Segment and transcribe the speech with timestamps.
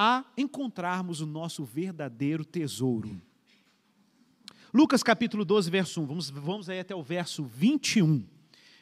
[0.00, 3.20] a encontrarmos o nosso verdadeiro tesouro.
[4.72, 8.24] Lucas capítulo 12, verso 1, vamos, vamos aí até o verso 21.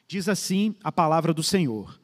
[0.07, 1.99] Diz assim a palavra do Senhor: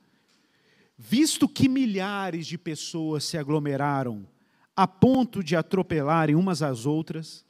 [0.96, 4.26] Visto que milhares de pessoas se aglomeraram
[4.74, 7.44] a ponto de atropelarem umas às outras,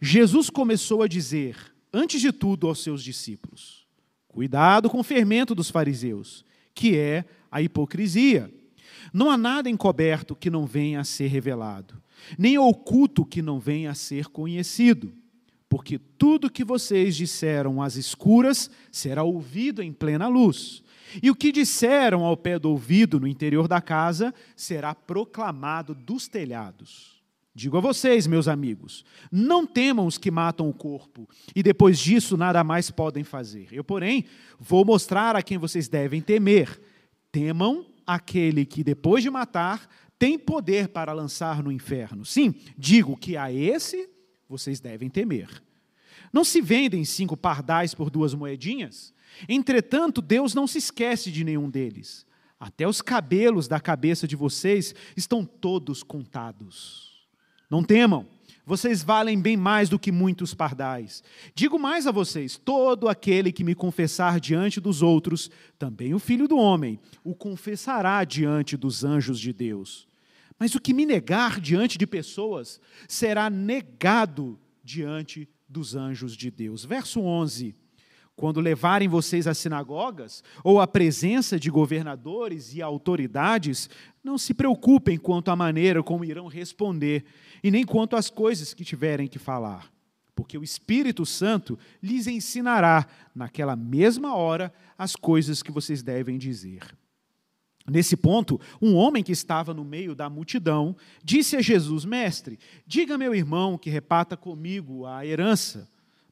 [0.00, 1.56] Jesus começou a dizer,
[1.92, 3.86] antes de tudo, aos seus discípulos:
[4.26, 6.44] Cuidado com o fermento dos fariseus,
[6.74, 8.52] que é a hipocrisia.
[9.12, 12.00] Não há nada encoberto que não venha a ser revelado,
[12.38, 15.12] nem oculto que não venha a ser conhecido.
[15.68, 20.84] Porque tudo que vocês disseram às escuras será ouvido em plena luz.
[21.22, 26.28] E o que disseram ao pé do ouvido no interior da casa será proclamado dos
[26.28, 27.14] telhados.
[27.56, 32.36] Digo a vocês, meus amigos, não temam os que matam o corpo e depois disso
[32.36, 33.68] nada mais podem fazer.
[33.70, 34.24] Eu, porém,
[34.58, 36.80] vou mostrar a quem vocês devem temer.
[37.30, 42.24] Temam aquele que, depois de matar, tem poder para lançar no inferno.
[42.24, 44.08] Sim, digo que a esse
[44.48, 45.62] vocês devem temer.
[46.32, 49.12] Não se vendem cinco pardais por duas moedinhas?
[49.48, 52.26] Entretanto, Deus não se esquece de nenhum deles.
[52.58, 57.26] Até os cabelos da cabeça de vocês estão todos contados.
[57.68, 58.26] Não temam,
[58.66, 61.22] vocês valem bem mais do que muitos pardais.
[61.54, 66.48] Digo mais a vocês: todo aquele que me confessar diante dos outros, também o filho
[66.48, 70.08] do homem, o confessará diante dos anjos de Deus.
[70.58, 76.84] Mas o que me negar diante de pessoas, será negado diante dos anjos de Deus.
[76.84, 77.74] Verso 11.
[78.36, 83.88] Quando levarem vocês às sinagogas ou à presença de governadores e autoridades,
[84.22, 87.24] não se preocupem quanto à maneira como irão responder,
[87.62, 89.88] e nem quanto às coisas que tiverem que falar,
[90.34, 96.82] porque o Espírito Santo lhes ensinará, naquela mesma hora, as coisas que vocês devem dizer.
[97.86, 103.18] Nesse ponto, um homem que estava no meio da multidão disse a Jesus: Mestre, diga
[103.18, 105.86] meu irmão que repata comigo a herança.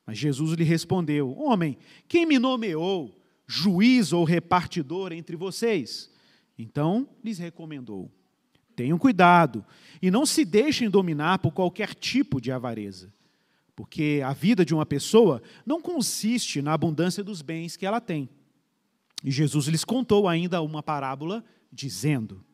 [0.06, 6.10] Mas Jesus lhe respondeu: Homem, quem me nomeou juiz ou repartidor entre vocês?
[6.58, 8.10] Então lhes recomendou:
[8.74, 9.64] Tenham cuidado
[10.00, 13.12] e não se deixem dominar por qualquer tipo de avareza,
[13.76, 18.28] porque a vida de uma pessoa não consiste na abundância dos bens que ela tem.
[19.24, 22.44] E Jesus lhes contou ainda uma parábola, dizendo: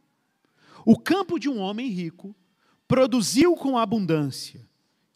[0.84, 2.36] O campo de um homem rico
[2.86, 4.66] produziu com abundância.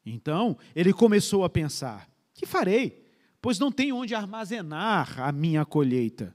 [0.04, 2.11] Então ele começou a pensar:
[2.42, 3.06] que farei?
[3.40, 6.34] Pois não tenho onde armazenar a minha colheita.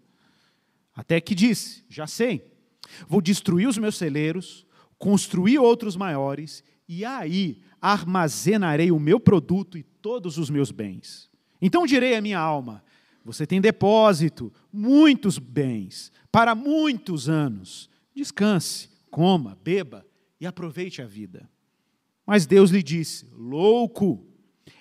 [0.96, 2.52] Até que disse: Já sei,
[3.08, 4.66] vou destruir os meus celeiros,
[4.98, 11.30] construir outros maiores, e aí armazenarei o meu produto e todos os meus bens.
[11.62, 12.84] Então direi à minha alma:
[13.24, 17.90] Você tem depósito, muitos bens, para muitos anos.
[18.16, 20.06] Descanse, coma, beba
[20.40, 21.50] e aproveite a vida.
[22.26, 24.27] Mas Deus lhe disse: Louco!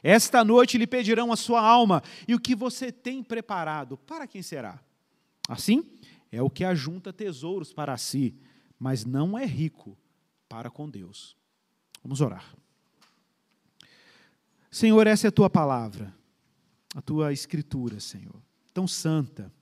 [0.02, 4.42] Esta noite lhe pedirão a sua alma, e o que você tem preparado, para quem
[4.42, 4.80] será?
[5.48, 5.84] Assim,
[6.30, 8.34] é o que ajunta tesouros para si,
[8.78, 9.96] mas não é rico
[10.48, 11.36] para com Deus.
[12.02, 12.54] Vamos orar.
[14.70, 16.14] Senhor, essa é a tua palavra,
[16.94, 18.42] a tua escritura, Senhor,
[18.74, 19.52] tão santa.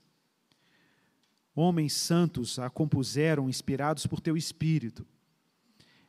[1.54, 5.06] Homens santos a compuseram, inspirados por teu espírito.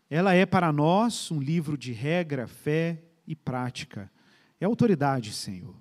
[0.10, 4.12] Ela é para nós um livro de regra, fé e prática
[4.60, 5.76] é autoridade, Senhor.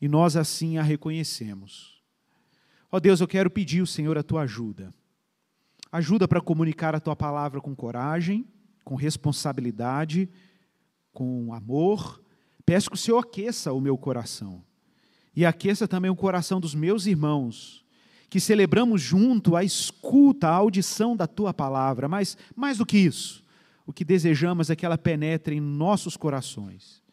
[0.00, 2.02] E nós assim a reconhecemos.
[2.90, 4.92] Ó Deus, eu quero pedir, o Senhor, a tua ajuda.
[5.90, 8.46] Ajuda para comunicar a tua palavra com coragem,
[8.84, 10.28] com responsabilidade,
[11.12, 12.22] com amor.
[12.64, 14.62] Peço que o Senhor aqueça o meu coração.
[15.34, 17.84] E aqueça também o coração dos meus irmãos,
[18.28, 22.08] que celebramos junto a escuta, a audição da tua palavra.
[22.08, 23.44] Mas, mais do que isso,
[23.86, 27.06] o que desejamos é que ela penetre em nossos corações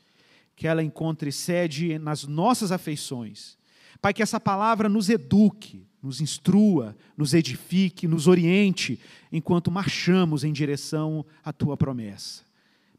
[0.55, 3.57] que ela encontre sede nas nossas afeições.
[4.01, 8.99] Pai, que essa palavra nos eduque, nos instrua, nos edifique, nos oriente,
[9.31, 12.43] enquanto marchamos em direção à tua promessa.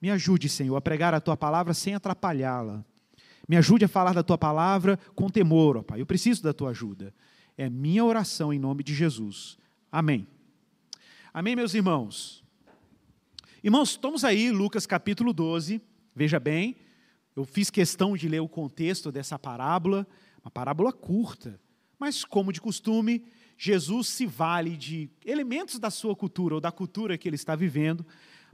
[0.00, 2.84] Me ajude, Senhor, a pregar a tua palavra sem atrapalhá-la.
[3.48, 6.00] Me ajude a falar da tua palavra com temor, ó Pai.
[6.00, 7.14] Eu preciso da tua ajuda.
[7.56, 9.58] É minha oração em nome de Jesus.
[9.92, 10.26] Amém.
[11.32, 12.43] Amém, meus irmãos.
[13.64, 15.80] Irmãos, estamos aí, Lucas capítulo 12.
[16.14, 16.76] Veja bem,
[17.34, 20.06] eu fiz questão de ler o contexto dessa parábola,
[20.44, 21.58] uma parábola curta,
[21.98, 23.24] mas, como de costume,
[23.56, 28.04] Jesus se vale de elementos da sua cultura ou da cultura que ele está vivendo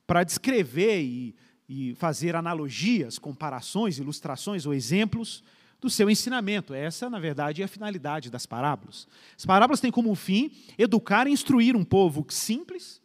[0.07, 1.35] para descrever e,
[1.69, 5.43] e fazer analogias, comparações, ilustrações ou exemplos
[5.81, 6.73] do seu ensinamento.
[6.73, 9.09] Essa, na verdade, é a finalidade das parábolas.
[9.37, 13.00] As parábolas têm como fim educar e instruir um povo simples,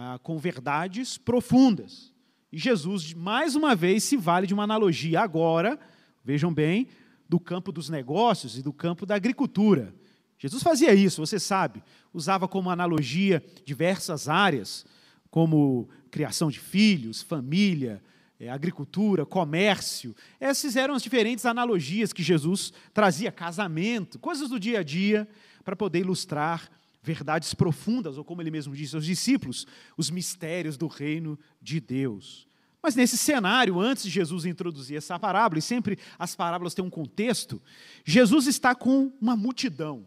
[0.00, 2.14] ah, com verdades profundas.
[2.52, 5.76] E Jesus, mais uma vez, se vale de uma analogia agora,
[6.24, 6.86] vejam bem,
[7.28, 9.92] do campo dos negócios e do campo da agricultura.
[10.38, 11.82] Jesus fazia isso, você sabe,
[12.14, 14.86] usava como analogia diversas áreas,
[15.32, 18.00] como criação de filhos, família,
[18.38, 20.14] é, agricultura, comércio.
[20.38, 25.28] Essas eram as diferentes analogias que Jesus trazia, casamento, coisas do dia a dia,
[25.64, 26.70] para poder ilustrar
[27.08, 29.66] verdades profundas, ou como ele mesmo disse aos discípulos,
[29.96, 32.46] os mistérios do reino de Deus.
[32.82, 36.90] Mas nesse cenário, antes de Jesus introduzir essa parábola, e sempre as parábolas têm um
[36.90, 37.62] contexto,
[38.04, 40.06] Jesus está com uma multidão.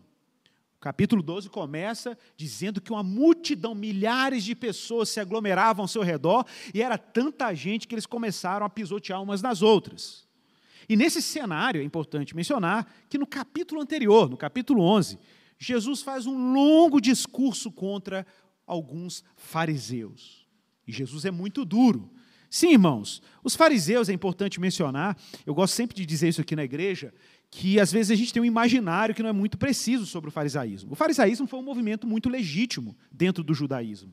[0.77, 6.04] O capítulo 12 começa dizendo que uma multidão, milhares de pessoas se aglomeravam ao seu
[6.04, 10.27] redor, e era tanta gente que eles começaram a pisotear umas nas outras.
[10.88, 15.18] E nesse cenário, é importante mencionar que no capítulo anterior, no capítulo 11,
[15.63, 18.25] Jesus faz um longo discurso contra
[18.65, 20.47] alguns fariseus.
[20.87, 22.11] E Jesus é muito duro.
[22.49, 25.15] Sim, irmãos, os fariseus, é importante mencionar,
[25.45, 27.13] eu gosto sempre de dizer isso aqui na igreja,
[27.51, 30.31] que às vezes a gente tem um imaginário que não é muito preciso sobre o
[30.31, 30.93] farisaísmo.
[30.93, 34.11] O farisaísmo foi um movimento muito legítimo dentro do judaísmo.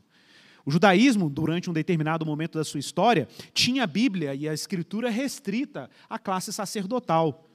[0.67, 5.09] O judaísmo, durante um determinado momento da sua história, tinha a Bíblia e a escritura
[5.09, 7.48] restrita à classe sacerdotal.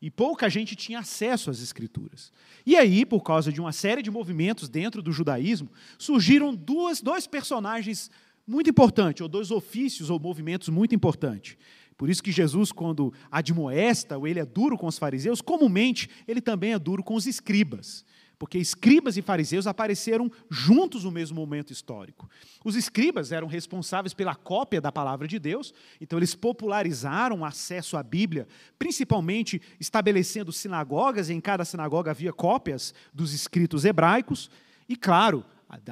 [0.00, 2.32] E pouca gente tinha acesso às escrituras.
[2.66, 7.26] E aí, por causa de uma série de movimentos dentro do judaísmo, surgiram duas, dois
[7.26, 8.10] personagens
[8.46, 11.56] muito importantes, ou dois ofícios ou movimentos muito importantes.
[11.96, 16.42] Por isso que Jesus, quando admoesta, ou ele é duro com os fariseus, comumente ele
[16.42, 18.04] também é duro com os escribas
[18.38, 22.28] porque escribas e fariseus apareceram juntos no mesmo momento histórico.
[22.64, 27.96] Os escribas eram responsáveis pela cópia da palavra de Deus, então eles popularizaram o acesso
[27.96, 28.46] à Bíblia,
[28.78, 34.50] principalmente estabelecendo sinagogas, e em cada sinagoga havia cópias dos escritos hebraicos,
[34.88, 35.44] e claro,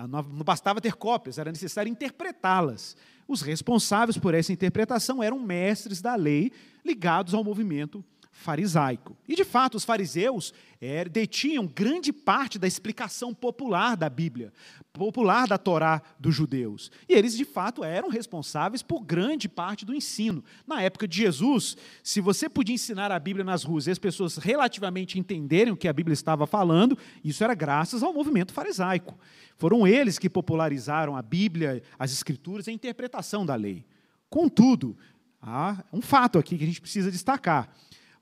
[0.08, 2.96] não bastava ter cópias, era necessário interpretá-las.
[3.26, 6.52] Os responsáveis por essa interpretação eram mestres da lei
[6.84, 9.16] ligados ao movimento farisaico.
[9.28, 14.52] E, de fato, os fariseus é, detinham grande parte da explicação popular da Bíblia,
[14.92, 16.90] popular da Torá dos judeus.
[17.08, 20.44] E eles, de fato, eram responsáveis por grande parte do ensino.
[20.66, 24.36] Na época de Jesus, se você podia ensinar a Bíblia nas ruas e as pessoas
[24.36, 29.16] relativamente entenderem o que a Bíblia estava falando, isso era graças ao movimento farisaico.
[29.56, 33.86] Foram eles que popularizaram a Bíblia, as Escrituras e a interpretação da lei.
[34.28, 34.98] Contudo,
[35.40, 37.72] há um fato aqui que a gente precisa destacar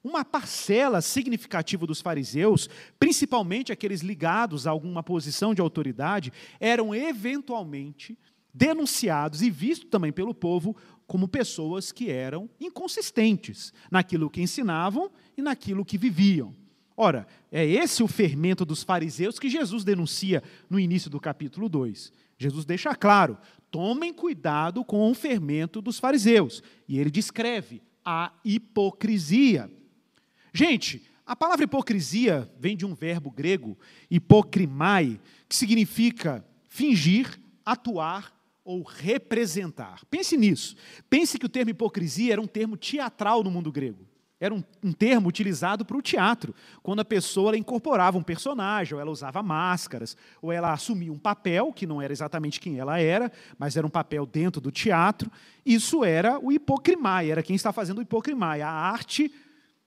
[0.03, 2.69] uma parcela significativa dos fariseus,
[2.99, 8.19] principalmente aqueles ligados a alguma posição de autoridade, eram eventualmente
[8.53, 10.77] denunciados e vistos também pelo povo
[11.07, 16.55] como pessoas que eram inconsistentes naquilo que ensinavam e naquilo que viviam.
[16.97, 22.13] Ora, é esse o fermento dos fariseus que Jesus denuncia no início do capítulo 2.
[22.37, 23.39] Jesus deixa claro:
[23.71, 26.63] tomem cuidado com o fermento dos fariseus.
[26.87, 29.71] E ele descreve a hipocrisia.
[30.53, 33.79] Gente, a palavra hipocrisia vem de um verbo grego,
[34.11, 38.33] hipocrimai, que significa fingir, atuar
[38.65, 40.05] ou representar.
[40.11, 40.77] Pense nisso.
[41.09, 44.07] Pense que o termo hipocrisia era um termo teatral no mundo grego.
[44.39, 46.53] Era um, um termo utilizado para o teatro,
[46.83, 51.73] quando a pessoa incorporava um personagem, ou ela usava máscaras, ou ela assumia um papel,
[51.73, 55.31] que não era exatamente quem ela era, mas era um papel dentro do teatro.
[55.65, 59.33] Isso era o hipocrimai, era quem está fazendo o hipocrimai, a arte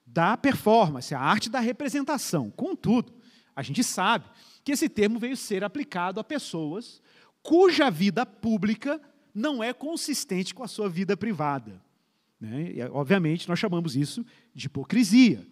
[0.06, 2.50] da performance, a arte da representação.
[2.50, 3.12] Contudo,
[3.54, 4.26] a gente sabe
[4.62, 7.02] que esse termo veio ser aplicado a pessoas
[7.42, 9.00] cuja vida pública
[9.34, 11.80] não é consistente com a sua vida privada.
[12.40, 12.72] Né?
[12.72, 15.46] E, obviamente, nós chamamos isso de hipocrisia.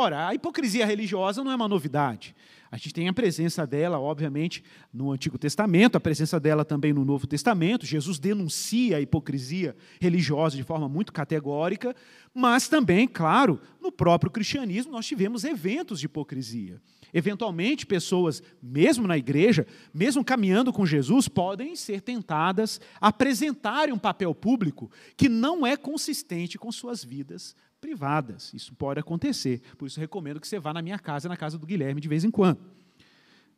[0.00, 2.32] Ora, a hipocrisia religiosa não é uma novidade.
[2.70, 4.62] A gente tem a presença dela, obviamente,
[4.94, 7.84] no Antigo Testamento, a presença dela também no Novo Testamento.
[7.84, 11.96] Jesus denuncia a hipocrisia religiosa de forma muito categórica,
[12.32, 16.80] mas também, claro, no próprio cristianismo nós tivemos eventos de hipocrisia.
[17.12, 23.98] Eventualmente, pessoas, mesmo na igreja, mesmo caminhando com Jesus, podem ser tentadas a apresentarem um
[23.98, 28.52] papel público que não é consistente com suas vidas privadas.
[28.52, 29.60] Isso pode acontecer.
[29.76, 32.24] Por isso recomendo que você vá na minha casa, na casa do Guilherme, de vez
[32.24, 32.60] em quando.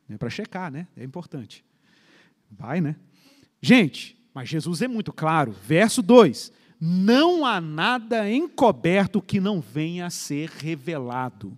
[0.09, 0.87] É para checar, né?
[0.97, 1.65] É importante.
[2.50, 2.97] Vai, né?
[3.62, 5.53] Gente, mas Jesus é muito claro.
[5.53, 11.57] Verso 2: Não há nada encoberto que não venha a ser revelado.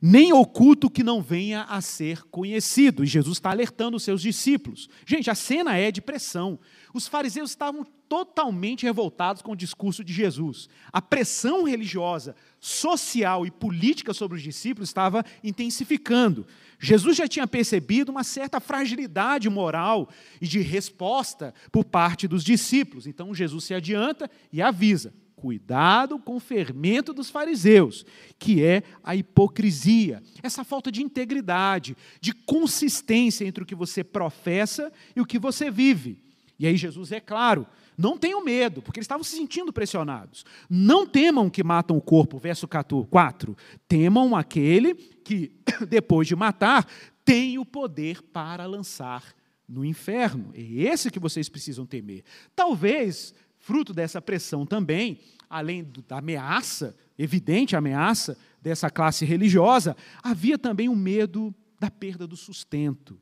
[0.00, 3.02] nem oculto que não venha a ser conhecido.
[3.02, 4.88] E Jesus está alertando os seus discípulos.
[5.06, 6.58] Gente, a cena é de pressão.
[6.94, 10.68] Os fariseus estavam totalmente revoltados com o discurso de Jesus.
[10.92, 16.46] A pressão religiosa, social e política sobre os discípulos estava intensificando.
[16.78, 20.08] Jesus já tinha percebido uma certa fragilidade moral
[20.40, 23.06] e de resposta por parte dos discípulos.
[23.06, 28.04] Então Jesus se adianta e avisa: cuidado com o fermento dos fariseus,
[28.38, 34.92] que é a hipocrisia, essa falta de integridade, de consistência entre o que você professa
[35.14, 36.25] e o que você vive.
[36.58, 40.44] E aí Jesus é claro, não tenham medo, porque eles estavam se sentindo pressionados.
[40.68, 43.56] Não temam que matam o corpo, verso 4.
[43.88, 45.52] Temam aquele que,
[45.88, 46.86] depois de matar,
[47.24, 49.34] tem o poder para lançar
[49.68, 50.50] no inferno.
[50.54, 52.22] É esse que vocês precisam temer.
[52.54, 55.18] Talvez fruto dessa pressão também,
[55.50, 62.36] além da ameaça, evidente ameaça dessa classe religiosa, havia também o medo da perda do
[62.36, 63.20] sustento,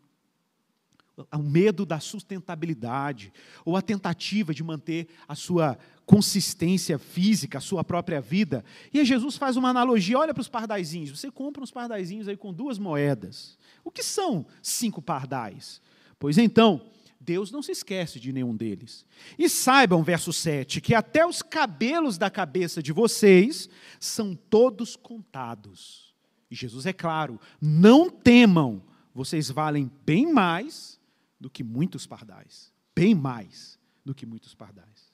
[1.33, 3.33] o medo da sustentabilidade,
[3.65, 8.65] ou a tentativa de manter a sua consistência física, a sua própria vida.
[8.93, 12.53] E Jesus faz uma analogia, olha para os pardaizinhos, você compra uns pardaizinhos aí com
[12.53, 13.57] duas moedas.
[13.85, 15.81] O que são cinco pardais?
[16.19, 16.83] Pois então,
[17.21, 19.07] Deus não se esquece de nenhum deles.
[19.39, 23.69] E saibam, verso 7, que até os cabelos da cabeça de vocês
[23.99, 26.13] são todos contados.
[26.51, 28.83] E Jesus é claro: não temam,
[29.15, 31.01] vocês valem bem mais
[31.45, 32.73] do que muitos pardais.
[32.97, 35.13] Bem mais do que muitos pardais.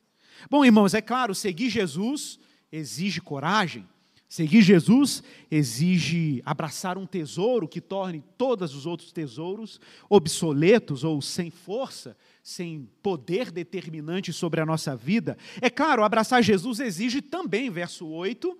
[0.49, 2.39] Bom, irmãos, é claro, seguir Jesus
[2.71, 3.85] exige coragem,
[4.29, 11.51] Seguir Jesus exige abraçar um tesouro que torne todos os outros tesouros obsoletos ou sem
[11.51, 15.37] força, sem poder determinante sobre a nossa vida.
[15.61, 18.57] É claro, abraçar Jesus exige também, verso 8,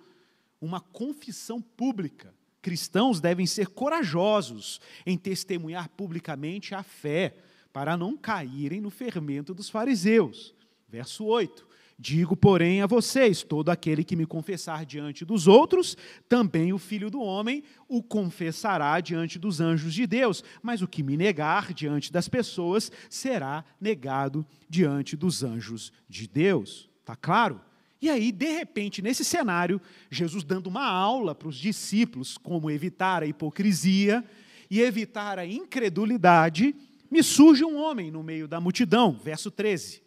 [0.59, 2.35] uma confissão pública.
[2.61, 7.33] Cristãos devem ser corajosos em testemunhar publicamente a fé,
[7.71, 10.53] para não caírem no fermento dos fariseus.
[10.89, 11.71] Verso 8.
[11.97, 15.95] Digo, porém, a vocês: todo aquele que me confessar diante dos outros,
[16.27, 20.43] também o filho do homem o confessará diante dos anjos de Deus.
[20.63, 26.89] Mas o que me negar diante das pessoas será negado diante dos anjos de Deus.
[27.01, 27.61] Está claro?
[28.01, 33.21] E aí, de repente, nesse cenário, Jesus dando uma aula para os discípulos como evitar
[33.21, 34.25] a hipocrisia
[34.71, 36.73] e evitar a incredulidade,
[37.11, 39.19] me surge um homem no meio da multidão.
[39.21, 40.01] Verso 13.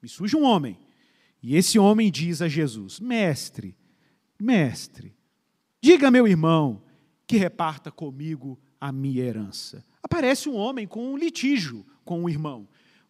[0.00, 0.78] Me surge um homem
[1.42, 3.76] e esse homem diz a Jesus: Mestre,
[4.40, 5.14] mestre,
[5.78, 6.82] diga a meu irmão
[7.26, 9.84] que reparta comigo a minha herança.
[10.02, 12.66] Aparece um homem com um litígio com um irmão.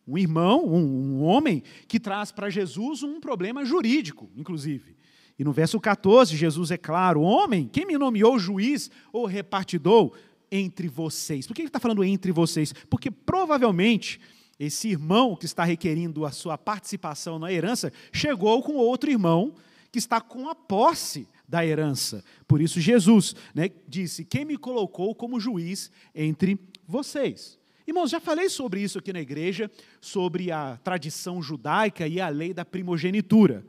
[0.06, 4.96] Um irmão, um, um homem que traz para Jesus um problema jurídico, inclusive.
[5.38, 10.12] E no verso 14, Jesus é claro: Homem, quem me nomeou juiz ou repartidor
[10.54, 11.46] entre vocês?
[11.46, 12.72] Por que ele está falando entre vocês?
[12.88, 14.20] Porque provavelmente
[14.58, 19.54] esse irmão que está requerindo a sua participação na herança chegou com outro irmão
[19.90, 22.24] que está com a posse da herança.
[22.46, 27.58] Por isso, Jesus né, disse: Quem me colocou como juiz entre vocês?
[27.86, 29.70] Irmãos, já falei sobre isso aqui na igreja,
[30.00, 33.64] sobre a tradição judaica e a lei da primogenitura.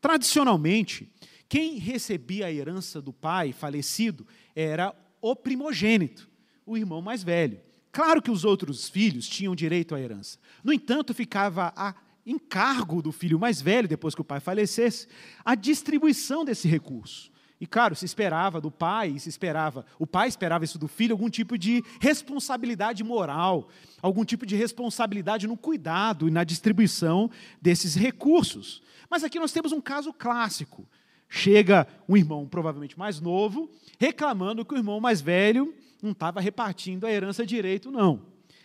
[0.00, 1.10] Tradicionalmente,
[1.48, 4.94] quem recebia a herança do pai falecido era
[5.30, 6.28] o primogênito,
[6.64, 7.60] o irmão mais velho.
[7.92, 10.38] Claro que os outros filhos tinham direito à herança.
[10.62, 11.94] No entanto, ficava a
[12.26, 15.06] encargo do filho mais velho, depois que o pai falecesse,
[15.44, 17.30] a distribuição desse recurso.
[17.58, 21.30] E claro, se esperava do pai, se esperava, o pai esperava isso do filho, algum
[21.30, 23.70] tipo de responsabilidade moral,
[24.02, 27.30] algum tipo de responsabilidade no cuidado e na distribuição
[27.62, 28.82] desses recursos.
[29.08, 30.86] Mas aqui nós temos um caso clássico.
[31.28, 37.06] Chega um irmão, provavelmente mais novo, reclamando que o irmão mais velho não estava repartindo
[37.06, 38.22] a herança direito, não.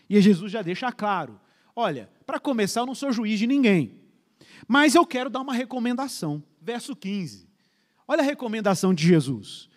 [0.09, 1.39] E Jesus já deixa claro:
[1.75, 3.93] olha, para começar, eu não sou juiz de ninguém,
[4.67, 6.43] mas eu quero dar uma recomendação.
[6.61, 7.47] Verso 15.
[8.07, 9.69] Olha a recomendação de Jesus: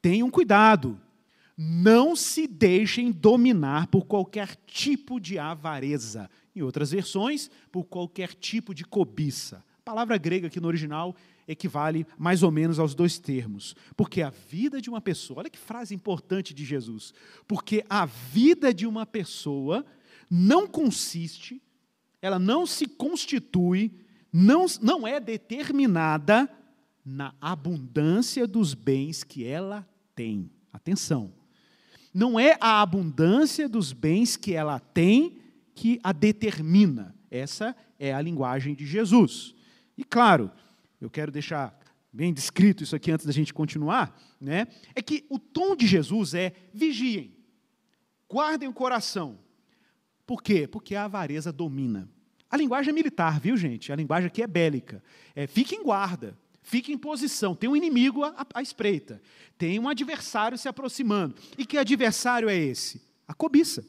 [0.00, 0.98] tenham cuidado,
[1.56, 6.30] não se deixem dominar por qualquer tipo de avareza.
[6.56, 9.62] Em outras versões, por qualquer tipo de cobiça.
[9.78, 11.14] A palavra grega aqui no original
[11.50, 13.74] equivale mais ou menos aos dois termos.
[13.96, 17.12] Porque a vida de uma pessoa, olha que frase importante de Jesus.
[17.46, 19.84] Porque a vida de uma pessoa
[20.30, 21.60] não consiste,
[22.22, 23.92] ela não se constitui,
[24.32, 26.48] não, não é determinada
[27.04, 30.50] na abundância dos bens que ela tem.
[30.72, 31.32] Atenção.
[32.14, 35.38] Não é a abundância dos bens que ela tem
[35.74, 37.14] que a determina.
[37.30, 39.54] Essa é a linguagem de Jesus.
[39.96, 40.50] E claro,
[41.00, 41.78] eu quero deixar
[42.12, 44.66] bem descrito isso aqui antes da gente continuar, né?
[44.94, 47.34] É que o tom de Jesus é vigiem,
[48.28, 49.38] guardem o coração.
[50.26, 50.66] Por quê?
[50.66, 52.08] Porque a avareza domina.
[52.50, 53.92] A linguagem é militar, viu, gente?
[53.92, 55.02] A linguagem aqui é bélica.
[55.34, 57.54] É, fique em guarda, fique em posição.
[57.54, 59.22] Tem um inimigo à, à espreita,
[59.56, 61.36] tem um adversário se aproximando.
[61.56, 63.00] E que adversário é esse?
[63.26, 63.84] A cobiça,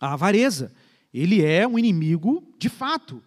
[0.00, 0.74] a avareza.
[1.12, 3.22] Ele é um inimigo de fato.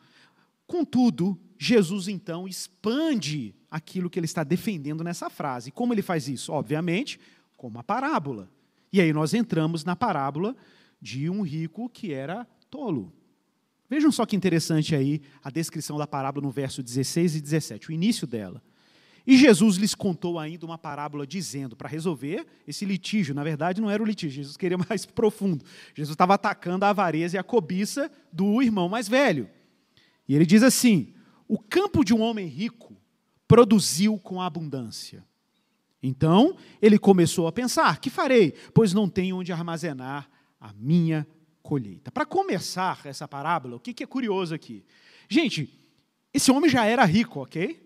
[0.68, 5.72] Contudo, Jesus então expande aquilo que ele está defendendo nessa frase.
[5.72, 6.54] Como ele faz isso?
[6.54, 7.20] Obviamente,
[7.58, 8.50] com uma parábola.
[8.94, 10.56] E aí nós entramos na parábola
[11.02, 13.14] de um rico que era tolo.
[13.90, 17.92] Vejam só que interessante aí a descrição da parábola no verso 16 e 17, o
[17.92, 18.64] início dela.
[19.28, 23.90] E Jesus lhes contou ainda uma parábola dizendo, para resolver esse litígio, na verdade não
[23.90, 25.66] era o litígio, Jesus queria mais profundo.
[25.94, 29.50] Jesus estava atacando a avareza e a cobiça do irmão mais velho.
[30.26, 31.14] E ele diz assim:
[31.50, 32.96] O campo de um homem rico
[33.48, 35.26] produziu com abundância.
[36.02, 38.52] Então, ele começou a pensar: que farei?
[38.72, 40.30] Pois não tenho onde armazenar
[40.62, 41.28] a minha
[41.64, 42.12] colheita.
[42.12, 44.86] Para começar essa parábola, o que é curioso aqui?
[45.28, 45.74] Gente,
[46.32, 47.84] esse homem já era rico, ok?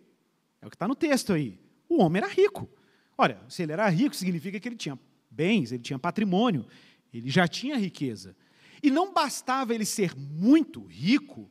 [0.61, 1.57] É o que está no texto aí.
[1.87, 2.69] O homem era rico.
[3.17, 4.99] Olha, se ele era rico, significa que ele tinha
[5.31, 6.65] bens, ele tinha patrimônio,
[7.13, 8.35] ele já tinha riqueza.
[8.81, 11.49] E não bastava ele ser muito rico,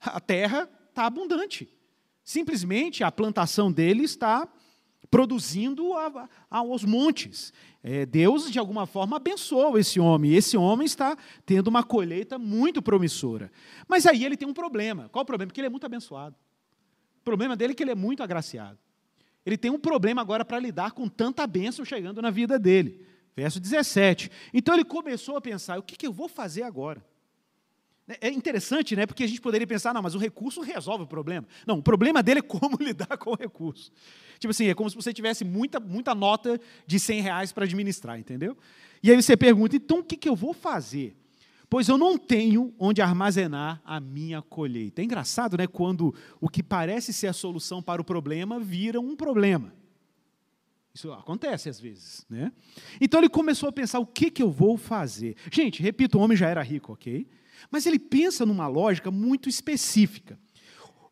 [0.00, 1.68] a terra está abundante.
[2.24, 4.48] Simplesmente a plantação dele está
[5.10, 7.52] produzindo a, a, aos montes.
[7.82, 10.34] É, Deus, de alguma forma, abençoou esse homem.
[10.34, 13.52] Esse homem está tendo uma colheita muito promissora.
[13.86, 15.08] Mas aí ele tem um problema.
[15.10, 15.48] Qual o problema?
[15.48, 16.34] Porque ele é muito abençoado.
[17.20, 18.78] O problema dele é que ele é muito agraciado.
[19.44, 23.06] Ele tem um problema agora para lidar com tanta bênção chegando na vida dele.
[23.36, 24.30] Verso 17.
[24.52, 27.04] Então ele começou a pensar: o que, que eu vou fazer agora?
[28.20, 29.04] É interessante, né?
[29.04, 31.46] Porque a gente poderia pensar, não, mas o recurso resolve o problema.
[31.66, 33.90] Não, o problema dele é como lidar com o recurso.
[34.38, 38.18] Tipo assim, é como se você tivesse muita, muita nota de 100 reais para administrar,
[38.18, 38.56] entendeu?
[39.02, 41.16] E aí você pergunta, então o que, que eu vou fazer?
[41.68, 45.02] Pois eu não tenho onde armazenar a minha colheita.
[45.02, 45.66] É engraçado, né?
[45.66, 49.72] Quando o que parece ser a solução para o problema vira um problema.
[50.96, 52.50] Isso acontece às vezes, né?
[52.98, 55.36] Então ele começou a pensar, o que, que eu vou fazer?
[55.52, 57.28] Gente, repito, o homem já era rico, ok?
[57.70, 60.38] Mas ele pensa numa lógica muito específica.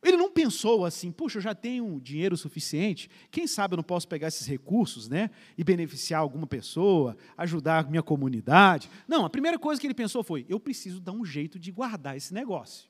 [0.03, 4.09] Ele não pensou assim, puxa, eu já tenho dinheiro suficiente, quem sabe eu não posso
[4.09, 8.91] pegar esses recursos né, e beneficiar alguma pessoa, ajudar a minha comunidade.
[9.07, 12.17] Não, a primeira coisa que ele pensou foi: eu preciso dar um jeito de guardar
[12.17, 12.89] esse negócio.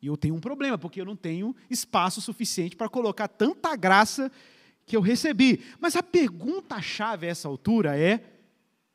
[0.00, 4.30] E eu tenho um problema, porque eu não tenho espaço suficiente para colocar tanta graça
[4.86, 5.64] que eu recebi.
[5.80, 8.24] Mas a pergunta-chave a essa altura é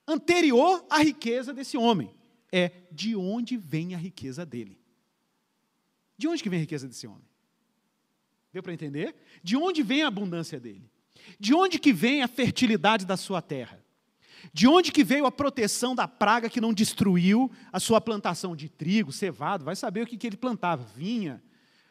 [0.07, 2.13] anterior à riqueza desse homem
[2.51, 4.79] é de onde vem a riqueza dele.
[6.17, 7.27] De onde que vem a riqueza desse homem?
[8.51, 9.15] Deu para entender?
[9.43, 10.89] De onde vem a abundância dele?
[11.39, 13.83] De onde que vem a fertilidade da sua terra?
[14.53, 18.69] De onde que veio a proteção da praga que não destruiu a sua plantação de
[18.69, 19.65] trigo, cevado?
[19.65, 21.43] Vai saber o que, que ele plantava, vinha.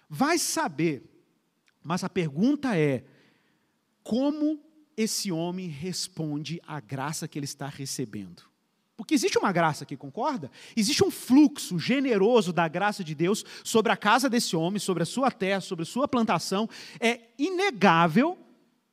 [0.08, 1.02] Vai saber.
[1.82, 3.04] Mas a pergunta é:
[4.08, 4.58] como
[4.96, 8.42] esse homem responde à graça que ele está recebendo?
[8.96, 10.50] Porque existe uma graça aqui, concorda?
[10.74, 15.06] Existe um fluxo generoso da graça de Deus sobre a casa desse homem, sobre a
[15.06, 16.66] sua terra, sobre a sua plantação.
[16.98, 18.38] É inegável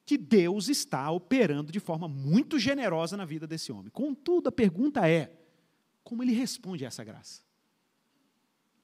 [0.06, 3.89] que Deus está operando de forma muito generosa na vida desse homem.
[3.91, 5.32] Contudo, a pergunta é:
[6.04, 7.41] como ele responde a essa graça?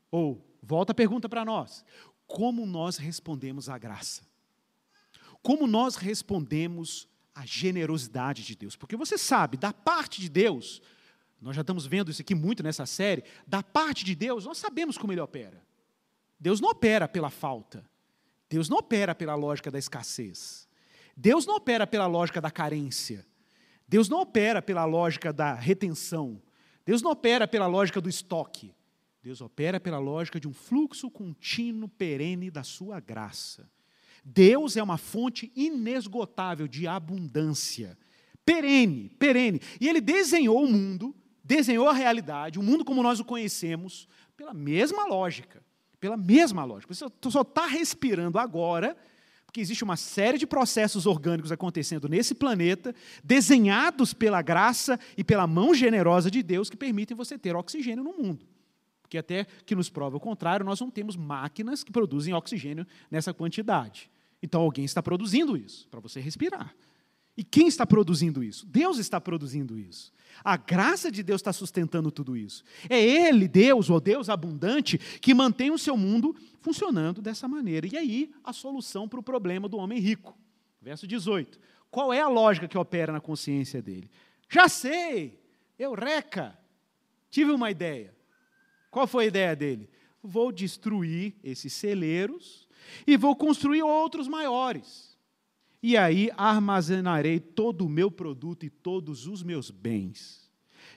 [0.10, 1.84] Ou, volta a pergunta para nós:
[2.26, 4.31] como nós respondemos à graça?
[5.42, 8.76] Como nós respondemos à generosidade de Deus?
[8.76, 10.82] Porque você sabe, da parte de Deus,
[11.42, 13.24] nós já estamos vendo isso aqui muito nessa série.
[13.48, 15.66] Da parte de Deus, nós sabemos como ele opera.
[16.40, 17.84] Deus não opera pela falta.
[18.50, 20.68] Deus não opera pela lógica da escassez.
[21.18, 23.26] Deus não opera pela lógica da carência.
[23.88, 26.42] Deus não opera pela lógica da retenção.
[26.86, 28.74] Deus não opera pela lógica do estoque.
[29.22, 33.70] Deus opera pela lógica de um fluxo contínuo, perene da sua graça.
[34.24, 37.98] Deus é uma fonte inesgotável de abundância,
[38.46, 39.60] perene, perene.
[39.80, 41.16] E ele desenhou o mundo
[41.52, 44.08] desenhou a realidade, o mundo como nós o conhecemos,
[44.38, 45.62] pela mesma lógica.
[46.00, 46.94] Pela mesma lógica.
[46.94, 48.96] Você só está respirando agora,
[49.46, 55.46] porque existe uma série de processos orgânicos acontecendo nesse planeta, desenhados pela graça e pela
[55.46, 58.46] mão generosa de Deus, que permitem você ter oxigênio no mundo.
[59.12, 63.34] Porque até que nos prova o contrário, nós não temos máquinas que produzem oxigênio nessa
[63.34, 64.10] quantidade.
[64.42, 66.74] Então alguém está produzindo isso para você respirar.
[67.36, 68.66] E quem está produzindo isso?
[68.66, 70.14] Deus está produzindo isso.
[70.42, 72.64] A graça de Deus está sustentando tudo isso.
[72.90, 77.86] É Ele, Deus, ou Deus abundante, que mantém o seu mundo funcionando dessa maneira.
[77.92, 80.38] E aí, a solução para o problema do homem rico.
[80.82, 81.60] Verso 18.
[81.90, 84.10] Qual é a lógica que opera na consciência dele?
[84.50, 85.38] Já sei,
[85.78, 86.58] eureka,
[87.30, 88.21] tive uma ideia.
[88.92, 89.90] Qual foi a ideia dele?
[90.22, 92.68] Vou destruir esses celeiros
[93.08, 95.18] e vou construir outros maiores.
[95.82, 100.52] E aí armazenarei todo o meu produto e todos os meus bens.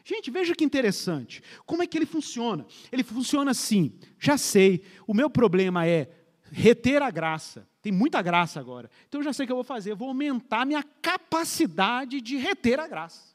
[0.04, 1.42] Gente, veja que interessante.
[1.64, 2.66] Como é que ele funciona?
[2.92, 3.92] Ele funciona assim.
[4.18, 6.10] Já sei, o meu problema é
[6.50, 7.66] reter a graça.
[7.80, 8.90] Tem muita graça agora.
[9.08, 9.92] Então eu já sei o que eu vou fazer.
[9.92, 13.33] Eu vou aumentar minha capacidade de reter a graça.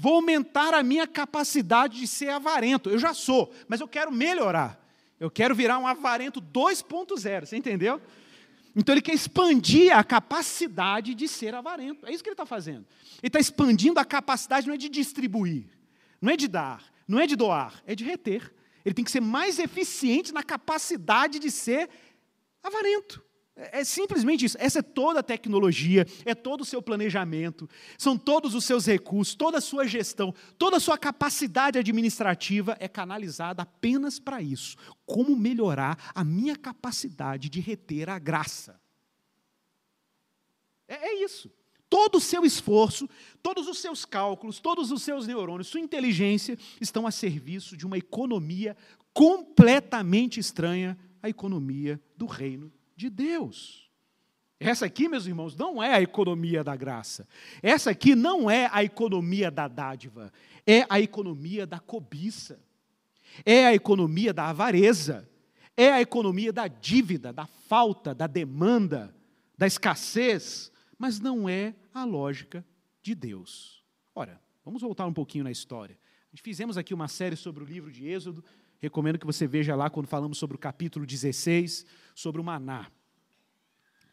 [0.00, 2.88] Vou aumentar a minha capacidade de ser avarento.
[2.88, 4.80] Eu já sou, mas eu quero melhorar.
[5.18, 7.46] Eu quero virar um avarento 2.0.
[7.46, 8.00] Você entendeu?
[8.76, 12.06] Então ele quer expandir a capacidade de ser avarento.
[12.06, 12.86] É isso que ele está fazendo.
[13.20, 15.66] Ele está expandindo a capacidade não é de distribuir,
[16.20, 18.54] não é de dar, não é de doar, é de reter.
[18.84, 21.90] Ele tem que ser mais eficiente na capacidade de ser
[22.62, 23.20] avarento.
[23.58, 24.56] É, é simplesmente isso.
[24.60, 27.68] Essa é toda a tecnologia, é todo o seu planejamento,
[27.98, 32.86] são todos os seus recursos, toda a sua gestão, toda a sua capacidade administrativa é
[32.86, 34.76] canalizada apenas para isso.
[35.04, 38.80] Como melhorar a minha capacidade de reter a graça.
[40.86, 41.50] É, é isso.
[41.90, 43.08] Todo o seu esforço,
[43.42, 47.96] todos os seus cálculos, todos os seus neurônios, sua inteligência estão a serviço de uma
[47.96, 48.76] economia
[49.12, 53.88] completamente estranha à economia do reino de Deus.
[54.58, 57.28] Essa aqui, meus irmãos, não é a economia da graça.
[57.62, 60.32] Essa aqui não é a economia da dádiva.
[60.66, 62.60] É a economia da cobiça.
[63.46, 65.30] É a economia da avareza.
[65.76, 69.14] É a economia da dívida, da falta, da demanda,
[69.56, 70.72] da escassez.
[70.98, 72.66] Mas não é a lógica
[73.00, 73.84] de Deus.
[74.12, 75.96] Ora, vamos voltar um pouquinho na história.
[76.34, 78.44] Fizemos aqui uma série sobre o livro de Êxodo.
[78.80, 82.90] Recomendo que você veja lá quando falamos sobre o capítulo 16, sobre o maná.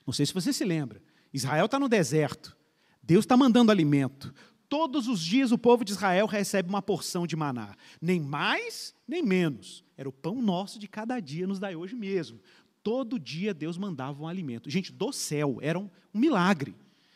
[0.06, 1.02] Não sei se você se lembra.
[1.34, 2.56] Israel está no deserto.
[3.02, 4.34] Deus está mandando alimento.
[4.68, 7.76] Todos os dias o povo de Israel recebe uma porção de maná.
[8.02, 9.84] Nem mais, nem menos.
[9.96, 12.40] Era o pão nosso de cada dia, nos dai hoje mesmo.
[12.82, 14.70] Todo dia Deus mandava um alimento.
[14.70, 16.76] Gente, do céu, era um, um milagre.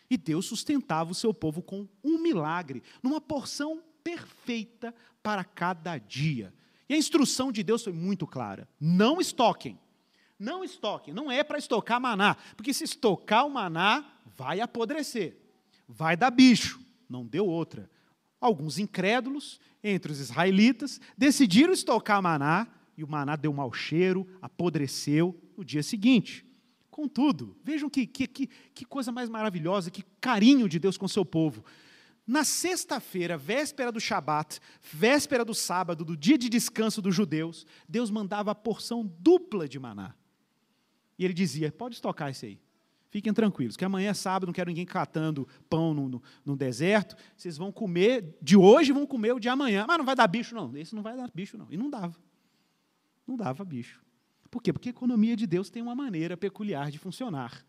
[0.10, 6.54] E Deus sustentava o seu povo com um milagre, numa porção perfeita para cada dia.
[6.90, 9.80] E a instrução de Deus foi muito clara: não estoquem.
[10.40, 14.06] Não estoquem, não é para estocar maná, porque se estocar o maná,
[14.38, 15.38] vai apodrecer,
[15.86, 16.80] vai dar bicho.
[17.10, 17.90] Não deu outra.
[18.40, 25.38] Alguns incrédulos, entre os israelitas, decidiram estocar maná, e o maná deu mau cheiro, apodreceu
[25.58, 26.46] no dia seguinte.
[26.90, 31.10] Contudo, vejam que, que, que, que coisa mais maravilhosa, que carinho de Deus com o
[31.10, 31.66] seu povo.
[32.30, 38.12] Na sexta-feira, véspera do Shabat, véspera do sábado, do dia de descanso dos judeus, Deus
[38.12, 40.14] mandava a porção dupla de maná.
[41.18, 42.62] E ele dizia: pode estocar isso aí.
[43.10, 47.16] Fiquem tranquilos, que amanhã é sábado, não quero ninguém catando pão no, no, no, deserto.
[47.36, 49.86] Vocês vão comer, de hoje vão comer o de amanhã.
[49.88, 50.78] Mas não vai dar bicho, não.
[50.78, 51.66] Esse não vai dar bicho, não.
[51.72, 52.16] E não dava.
[53.26, 54.06] Não dava bicho.
[54.52, 54.72] Por quê?
[54.72, 57.66] Porque a economia de Deus tem uma maneira peculiar de funcionar.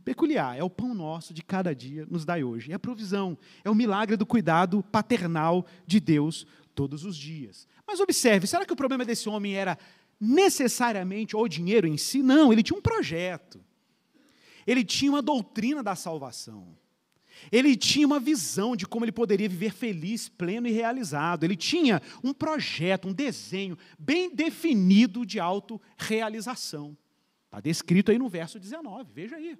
[0.00, 2.72] Peculiar, é o pão nosso de cada dia, nos dai hoje.
[2.72, 7.68] É a provisão, é o milagre do cuidado paternal de Deus todos os dias.
[7.86, 9.78] Mas observe, será que o problema desse homem era
[10.20, 13.62] necessariamente o dinheiro em si, não, ele tinha um projeto.
[14.66, 16.76] Ele tinha uma doutrina da salvação.
[17.52, 21.44] Ele tinha uma visão de como ele poderia viver feliz, pleno e realizado.
[21.44, 26.96] Ele tinha um projeto, um desenho bem definido de autorrealização.
[27.44, 29.58] Está descrito aí no verso 19, veja aí.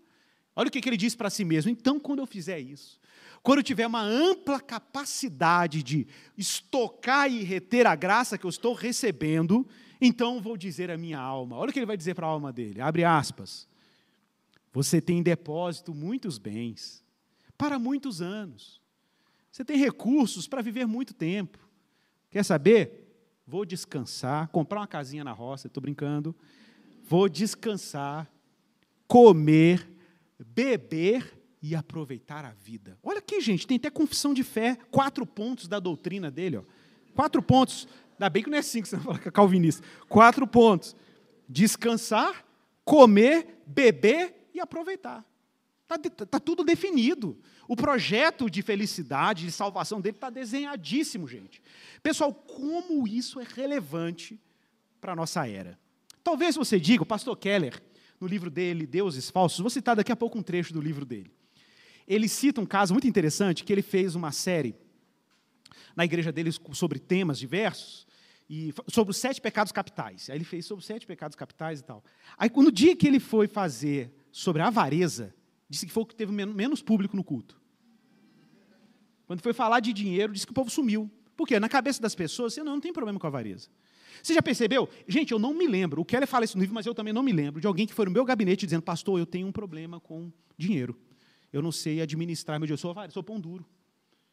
[0.57, 1.71] Olha o que, ele diz para si mesmo.
[1.71, 3.01] Então, quando eu fizer isso,
[3.43, 8.73] quando eu tiver uma ampla capacidade de estocar e reter a graça que eu estou
[8.73, 9.67] recebendo,
[10.01, 11.57] então vou dizer à minha alma.
[11.57, 12.81] Olha o que ele vai dizer para a alma dele.
[12.81, 13.69] Abre aspas.
[14.73, 17.05] Você tem em depósito muitos bens
[17.57, 18.81] para muitos anos.
[19.51, 21.59] Você tem recursos para viver muito tempo.
[22.31, 23.03] Quer saber?
[23.47, 26.35] Vou descansar, comprar uma casinha na roça, estou brincando.
[27.05, 28.29] Vou descansar,
[29.07, 29.87] comer,
[30.55, 32.99] beber e aproveitar a vida.
[33.03, 36.59] Olha aqui, gente, tem até confissão de fé, quatro pontos da doutrina dele.
[36.59, 36.63] Ó.
[37.15, 37.89] Quatro pontos.
[38.13, 39.87] Ainda bem que não é cinco, você não fala que é calvinista.
[40.09, 40.95] Quatro pontos:
[41.49, 42.45] descansar,
[42.85, 45.25] comer, beber e aproveitar.
[45.91, 47.39] Está tá tudo definido.
[47.67, 51.63] O projeto de felicidade, de salvação dele está desenhadíssimo, gente.
[52.03, 54.39] Pessoal, como isso é relevante
[55.01, 55.79] para a nossa era?
[56.23, 57.83] Talvez você diga, o pastor Keller,
[58.25, 61.31] no livro dele, Deuses Falsos, vou citar daqui a pouco um trecho do livro dele.
[62.07, 64.75] Ele cita um caso muito interessante que ele fez uma série
[65.95, 68.07] na igreja dele sobre temas diversos,
[68.51, 70.29] e sobre os sete pecados capitais.
[70.29, 72.05] Aí ele fez sobre os sete pecados capitais e tal.
[72.37, 75.35] Aí, no dia que ele foi fazer sobre a avareza,
[75.69, 77.61] Disse que foi o que teve menos público no culto.
[79.27, 81.11] Quando foi falar de dinheiro, disse que o povo sumiu.
[81.37, 81.59] Por quê?
[81.59, 83.69] Na cabeça das pessoas, você não, não tem problema com a avareza.
[84.23, 84.89] Você já percebeu?
[85.07, 86.01] Gente, eu não me lembro.
[86.01, 87.95] O Keller fala isso no livro, mas eu também não me lembro de alguém que
[87.95, 90.97] foi no meu gabinete dizendo, pastor, eu tenho um problema com dinheiro.
[91.53, 92.79] Eu não sei administrar meu dinheiro.
[92.79, 93.65] Eu sou avareza, sou pão duro.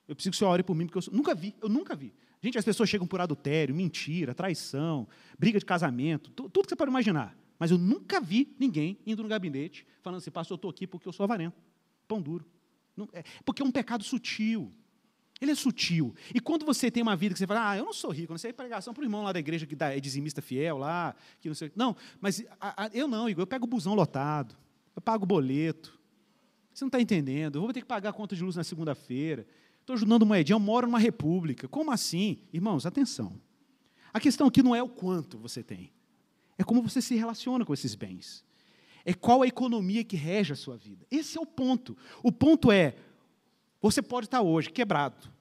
[0.08, 1.14] Eu preciso que você ore por mim, porque eu sou...
[1.14, 2.14] nunca vi, eu nunca vi.
[2.42, 6.90] Gente, as pessoas chegam por adultério, mentira, traição, briga de casamento, tudo que você pode
[6.90, 7.38] imaginar.
[7.60, 11.08] Mas eu nunca vi ninguém indo no gabinete falando assim, pastor, eu estou aqui porque
[11.08, 11.56] eu sou avarento,
[12.08, 12.46] pão duro.
[13.14, 14.74] É, porque é um pecado sutil.
[15.42, 16.14] Ele é sutil.
[16.36, 18.38] E quando você tem uma vida que você fala, ah, eu não sou rico, não
[18.38, 21.56] sei pregação para o irmão lá da igreja que é dizimista fiel lá, que não
[21.56, 21.72] sei.
[21.76, 24.56] Não, mas a, a, eu não, Igor, eu pego o busão lotado,
[24.96, 26.00] eu pago o boleto.
[26.72, 29.48] Você não está entendendo, eu vou ter que pagar a conta de luz na segunda-feira.
[29.80, 31.68] Estou ajudando moedinha, eu moro numa república.
[31.68, 32.44] Como assim?
[32.54, 33.42] Irmãos, atenção.
[34.14, 35.92] A questão aqui não é o quanto você tem,
[36.56, 38.46] é como você se relaciona com esses bens.
[39.04, 41.08] É qual a economia que rege a sua vida.
[41.10, 41.98] Esse é o ponto.
[42.22, 42.96] O ponto é,
[43.82, 45.32] você pode estar hoje quebrado,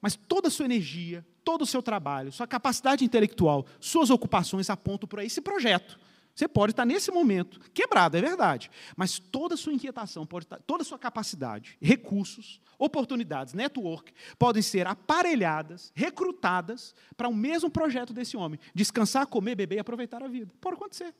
[0.00, 5.08] mas toda a sua energia, todo o seu trabalho, sua capacidade intelectual, suas ocupações apontam
[5.08, 5.98] para esse projeto.
[6.34, 10.58] Você pode estar nesse momento quebrado, é verdade, mas toda a sua inquietação, pode estar,
[10.60, 18.14] toda a sua capacidade, recursos, oportunidades, network, podem ser aparelhadas, recrutadas para o mesmo projeto
[18.14, 20.54] desse homem: descansar, comer, beber e aproveitar a vida.
[20.60, 21.14] Pode acontecer.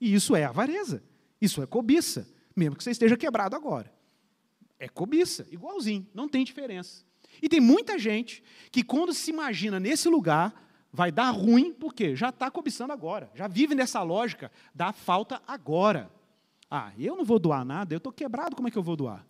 [0.00, 1.02] E isso é avareza,
[1.40, 3.90] isso é cobiça, mesmo que você esteja quebrado agora.
[4.78, 7.04] É cobiça, igualzinho, não tem diferença.
[7.42, 10.52] E tem muita gente que, quando se imagina nesse lugar,
[10.92, 16.10] vai dar ruim, porque já está cobiçando agora, já vive nessa lógica da falta agora.
[16.70, 19.26] Ah, eu não vou doar nada, eu estou quebrado, como é que eu vou doar?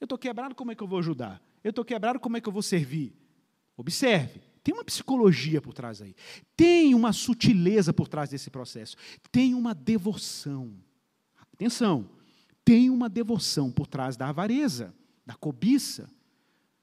[0.00, 1.42] Eu estou quebrado, como é que eu vou ajudar?
[1.62, 3.12] Eu estou quebrado, como é que eu vou servir?
[3.76, 6.14] Observe, tem uma psicologia por trás aí,
[6.56, 8.96] tem uma sutileza por trás desse processo,
[9.32, 10.72] tem uma devoção.
[11.54, 12.08] Atenção,
[12.64, 14.94] tem uma devoção por trás da avareza,
[15.24, 16.10] da cobiça.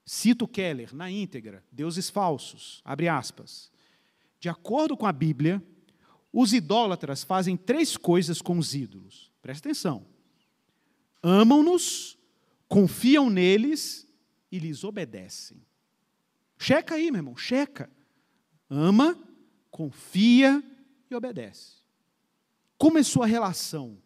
[0.04, 3.70] Cito Keller na íntegra, deuses falsos, abre aspas.
[4.40, 5.62] De acordo com a Bíblia,
[6.32, 9.32] os idólatras fazem três coisas com os ídolos.
[9.42, 10.06] Presta atenção.
[11.22, 12.18] Amam-nos,
[12.68, 14.06] confiam neles
[14.50, 15.62] e lhes obedecem.
[16.58, 17.90] Checa aí, meu irmão, checa.
[18.70, 19.18] Ama,
[19.70, 20.62] confia
[21.10, 21.78] e obedece.
[22.76, 23.98] Como é sua relação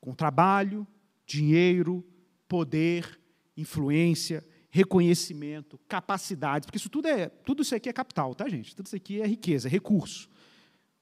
[0.00, 0.86] com trabalho,
[1.26, 2.04] dinheiro,
[2.48, 3.20] poder,
[3.56, 8.76] influência, reconhecimento, capacidades, porque isso tudo é, tudo isso aqui é capital, tá, gente?
[8.76, 10.28] Tudo isso aqui é riqueza, é recurso.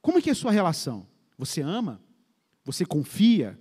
[0.00, 1.06] Como é que é a sua relação?
[1.36, 2.00] Você ama?
[2.64, 3.58] Você confia?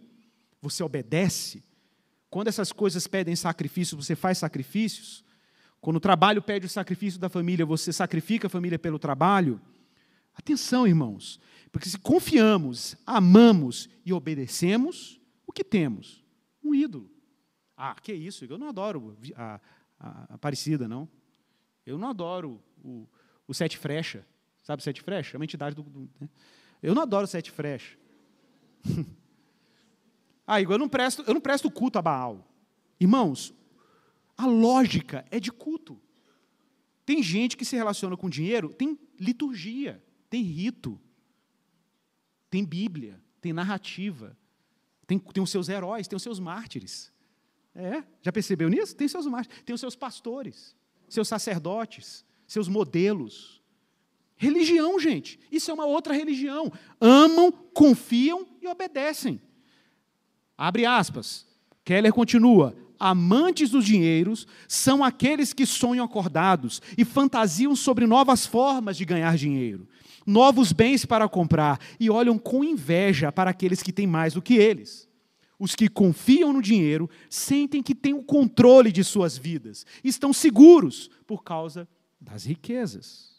[0.62, 1.64] Você obedece?
[2.30, 5.24] Quando essas coisas pedem sacrifício, você faz sacrifícios?
[5.82, 9.62] Quando o trabalho pede o sacrifício da família, você sacrifica a família pelo trabalho?
[10.34, 11.40] Atenção, irmãos,
[11.72, 16.24] porque se confiamos, amamos e obedecemos, o que temos?
[16.64, 17.10] Um ídolo.
[17.78, 19.60] Ah, que isso, eu não adoro a,
[20.00, 21.08] a Aparecida, não.
[21.86, 23.08] Eu não adoro o,
[23.48, 24.26] o Sete Frecha.
[24.64, 25.36] Sabe o Sete Frecha?
[25.36, 25.84] É uma entidade do.
[25.84, 26.30] do né?
[26.82, 27.98] Eu não adoro o Sete Frecha.
[30.48, 32.48] ah, Igor, eu não, presto, eu não presto culto a Baal.
[33.00, 33.54] Irmãos,
[34.38, 36.00] a lógica é de culto.
[37.06, 41.00] Tem gente que se relaciona com dinheiro, tem liturgia, tem rito,
[42.50, 44.36] tem Bíblia, tem narrativa,
[45.08, 47.12] tem, tem os seus heróis, tem os seus mártires.
[47.74, 48.96] É, já percebeu nisso?
[48.96, 50.76] Tem seus mártires, tem os seus pastores,
[51.10, 53.62] seus sacerdotes, seus modelos.
[54.38, 56.72] Religião, gente, isso é uma outra religião.
[57.00, 59.42] Amam, confiam e obedecem.
[60.58, 61.46] Abre aspas.
[61.84, 68.98] Keller continua: amantes dos dinheiros são aqueles que sonham acordados e fantasiam sobre novas formas
[68.98, 69.88] de ganhar dinheiro,
[70.26, 74.56] novos bens para comprar e olham com inveja para aqueles que têm mais do que
[74.56, 75.08] eles.
[75.58, 81.10] Os que confiam no dinheiro sentem que têm o controle de suas vidas, estão seguros
[81.26, 81.88] por causa
[82.20, 83.36] das riquezas.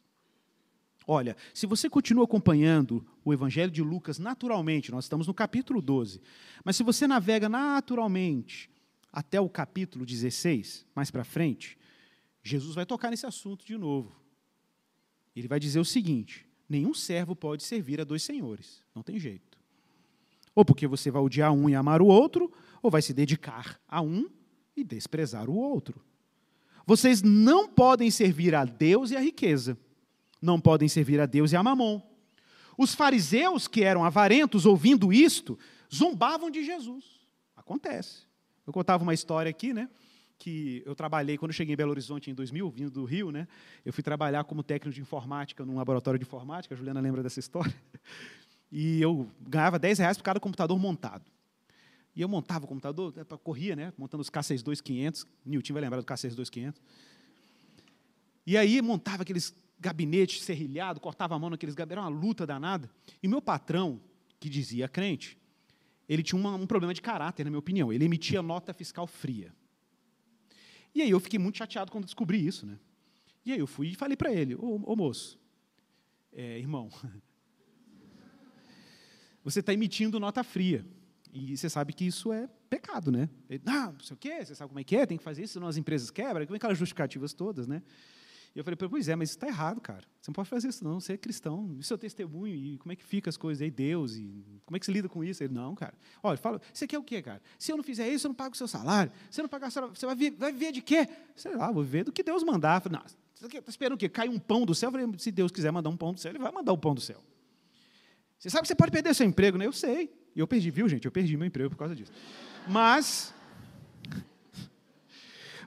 [1.06, 6.20] Olha, se você continua acompanhando o Evangelho de Lucas naturalmente, nós estamos no capítulo 12,
[6.64, 8.70] mas se você navega naturalmente
[9.12, 11.78] até o capítulo 16, mais para frente,
[12.42, 14.20] Jesus vai tocar nesse assunto de novo.
[15.34, 19.56] Ele vai dizer o seguinte: nenhum servo pode servir a dois senhores, não tem jeito.
[20.54, 22.50] Ou porque você vai odiar um e amar o outro,
[22.82, 24.28] ou vai se dedicar a um
[24.76, 26.00] e desprezar o outro.
[26.86, 29.76] Vocês não podem servir a Deus e a riqueza.
[30.40, 32.00] Não podem servir a Deus e a mamon.
[32.78, 35.58] Os fariseus, que eram avarentos, ouvindo isto,
[35.92, 37.04] zombavam de Jesus.
[37.56, 38.22] Acontece.
[38.66, 39.88] Eu contava uma história aqui, né?
[40.38, 43.48] Que eu trabalhei quando eu cheguei em Belo Horizonte em 2000, vindo do Rio, né?
[43.84, 46.74] Eu fui trabalhar como técnico de informática num laboratório de informática.
[46.74, 47.74] A Juliana lembra dessa história
[48.70, 51.24] e eu ganhava 10 reais por cada computador montado.
[52.14, 53.92] E eu montava o computador, é, corria, né?
[53.98, 55.26] Montando os K62500.
[55.44, 56.74] Newton vai lembrar do K62500.
[58.46, 62.88] E aí montava aqueles gabinetes serrilhados, cortava a mão naqueles gabinetes, era uma luta danada.
[63.22, 64.00] E meu patrão,
[64.40, 65.36] que dizia crente,
[66.08, 67.92] ele tinha uma, um problema de caráter, na minha opinião.
[67.92, 69.52] Ele emitia nota fiscal fria.
[70.96, 72.78] E aí eu fiquei muito chateado quando descobri isso, né?
[73.44, 75.38] E aí eu fui e falei para ele, ô, ô moço,
[76.32, 76.88] é, irmão,
[79.44, 80.86] você está emitindo nota fria.
[81.34, 83.28] E você sabe que isso é pecado, né?
[83.50, 85.42] Ele, não, não sei o quê, você sabe como é que é, tem que fazer
[85.42, 87.82] isso, senão as empresas quebram, como é aquelas justificativas todas, né?
[88.56, 90.02] E eu falei, pois é, mas isso está errado, cara.
[90.18, 90.98] Você não pode fazer isso, não.
[90.98, 91.76] Você é cristão.
[91.78, 92.54] Isso é o testemunho.
[92.54, 94.16] E como é que fica as coisas aí, Deus?
[94.16, 95.44] E como é que se lida com isso?
[95.44, 95.92] Ele, não, cara.
[96.22, 97.42] Olha, fala, você quer o quê, cara?
[97.58, 99.12] Se eu não fizer isso, eu não pago o seu salário.
[99.30, 101.06] Se eu não pagar, você vai, vai viver de quê?
[101.34, 102.80] Sei lá, vou viver do que Deus mandar.
[102.80, 104.08] Falei, não, você está esperando o quê?
[104.08, 104.88] Cai um pão do céu?
[104.88, 106.78] Eu falei, se Deus quiser mandar um pão do céu, Ele vai mandar o um
[106.78, 107.22] pão do céu.
[108.38, 109.66] Você sabe que você pode perder seu emprego, né?
[109.66, 110.10] Eu sei.
[110.34, 111.04] E eu perdi, viu, gente?
[111.04, 112.12] Eu perdi meu emprego por causa disso.
[112.66, 113.34] Mas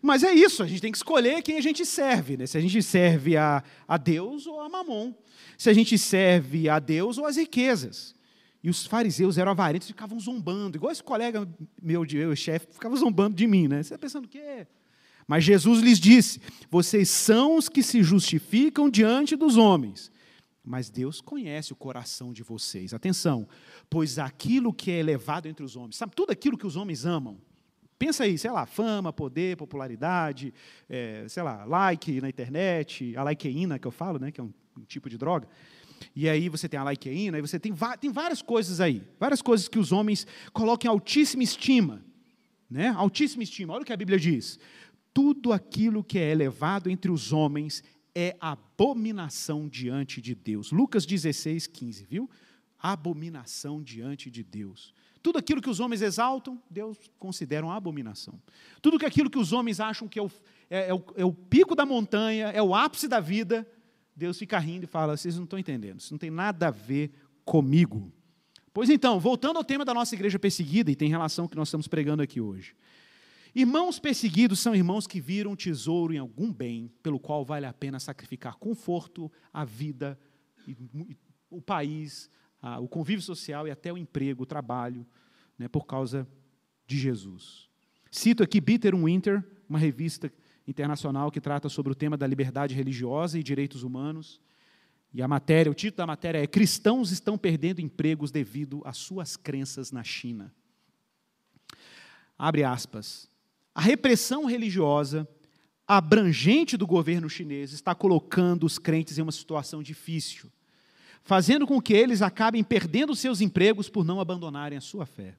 [0.01, 2.37] mas é isso, a gente tem que escolher quem a gente serve.
[2.37, 2.45] Né?
[2.45, 5.13] Se a gente serve a, a Deus ou a Mamon.
[5.57, 8.15] Se a gente serve a Deus ou as riquezas.
[8.63, 10.77] E os fariseus eram avarentos e ficavam zombando.
[10.77, 11.47] Igual esse colega
[11.81, 13.67] meu, meu chefe, ficava zombando de mim.
[13.67, 13.77] Né?
[13.77, 14.67] Você está pensando o quê?
[15.27, 20.11] Mas Jesus lhes disse: Vocês são os que se justificam diante dos homens.
[20.63, 22.93] Mas Deus conhece o coração de vocês.
[22.93, 23.47] Atenção,
[23.89, 27.39] pois aquilo que é elevado entre os homens, sabe, tudo aquilo que os homens amam,
[27.99, 30.53] Pensa aí, sei lá, fama, poder, popularidade,
[30.89, 34.53] é, sei lá, like na internet, a likeína que eu falo, né, que é um,
[34.77, 35.45] um tipo de droga.
[36.15, 39.67] E aí você tem a likeína, aí você tem, tem várias coisas aí, várias coisas
[39.67, 42.01] que os homens colocam em altíssima estima.
[42.69, 42.87] Né?
[42.87, 43.73] Altíssima estima.
[43.73, 44.57] Olha o que a Bíblia diz.
[45.13, 47.83] Tudo aquilo que é elevado entre os homens
[48.15, 50.71] é abominação diante de Deus.
[50.71, 52.29] Lucas 16, 15, viu?
[52.77, 54.93] Abominação diante de Deus.
[55.21, 58.39] Tudo aquilo que os homens exaltam, Deus considera uma abominação.
[58.81, 60.31] Tudo aquilo que os homens acham que é o,
[60.69, 63.67] é, é, o, é o, pico da montanha, é o ápice da vida,
[64.15, 67.11] Deus fica rindo e fala: vocês não estão entendendo, isso não tem nada a ver
[67.43, 68.11] comigo.
[68.73, 71.57] Pois então, voltando ao tema da nossa igreja perseguida, e tem relação com o que
[71.57, 72.75] nós estamos pregando aqui hoje.
[73.53, 77.99] Irmãos perseguidos são irmãos que viram tesouro em algum bem, pelo qual vale a pena
[77.99, 80.19] sacrificar conforto, a vida,
[81.49, 82.29] o país,
[82.81, 85.05] o convívio social e até o emprego, o trabalho,
[85.57, 86.27] né, por causa
[86.85, 87.69] de Jesus.
[88.11, 90.31] Cito aqui Bitter Winter, uma revista
[90.67, 94.41] internacional que trata sobre o tema da liberdade religiosa e direitos humanos.
[95.13, 99.35] E a matéria, o título da matéria é Cristãos estão perdendo empregos devido às suas
[99.35, 100.53] crenças na China.
[102.37, 103.29] Abre aspas.
[103.73, 105.27] A repressão religiosa
[105.87, 110.51] abrangente do governo chinês está colocando os crentes em uma situação difícil
[111.23, 115.35] fazendo com que eles acabem perdendo seus empregos por não abandonarem a sua fé.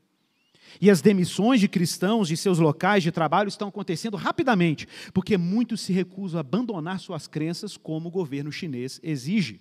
[0.80, 5.80] E as demissões de cristãos de seus locais de trabalho estão acontecendo rapidamente, porque muitos
[5.80, 9.60] se recusam a abandonar suas crenças, como o governo chinês exige.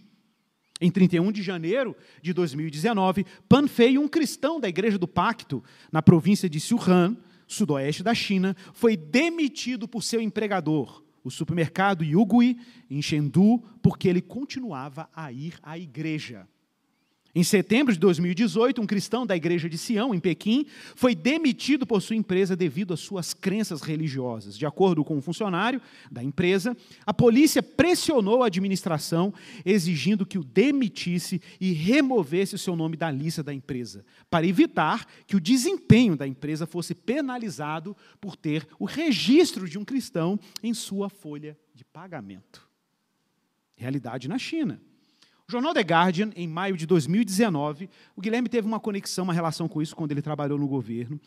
[0.82, 6.01] Em 31 de janeiro de 2019, Pan Fei, um cristão da Igreja do Pacto, na
[6.01, 13.02] província de Sichuan, sudoeste da China, foi demitido por seu empregador, o supermercado Yugui, em
[13.02, 16.48] Chengdu, porque ele continuava a ir à igreja.
[17.34, 20.65] Em setembro de 2018, um cristão da igreja de Sião, em Pequim,
[20.96, 24.58] foi demitido por sua empresa devido às suas crenças religiosas.
[24.58, 29.32] De acordo com um funcionário da empresa, a polícia pressionou a administração,
[29.63, 35.06] exigindo que o demitisse e removesse o seu nome da lista da empresa, para evitar
[35.28, 40.74] que o desempenho da empresa fosse penalizado por ter o registro de um cristão em
[40.74, 42.68] sua folha de pagamento.
[43.76, 44.82] Realidade na China.
[45.50, 49.68] O jornal The Guardian, em maio de 2019, o Guilherme teve uma conexão, uma relação
[49.68, 51.20] com isso quando ele trabalhou no governo.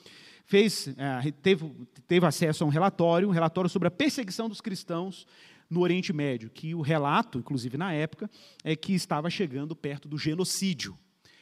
[0.44, 1.68] Fez, é, teve,
[2.06, 5.26] teve acesso a um relatório, um relatório sobre a perseguição dos cristãos
[5.68, 8.30] no Oriente Médio, que o relato, inclusive na época,
[8.62, 10.96] é que estava chegando perto do genocídio.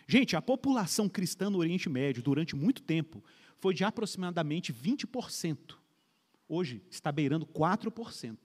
[0.08, 3.22] Gente, a população cristã no Oriente Médio, durante muito tempo,
[3.58, 5.74] foi de aproximadamente 20%.
[6.48, 8.38] Hoje está beirando 4%.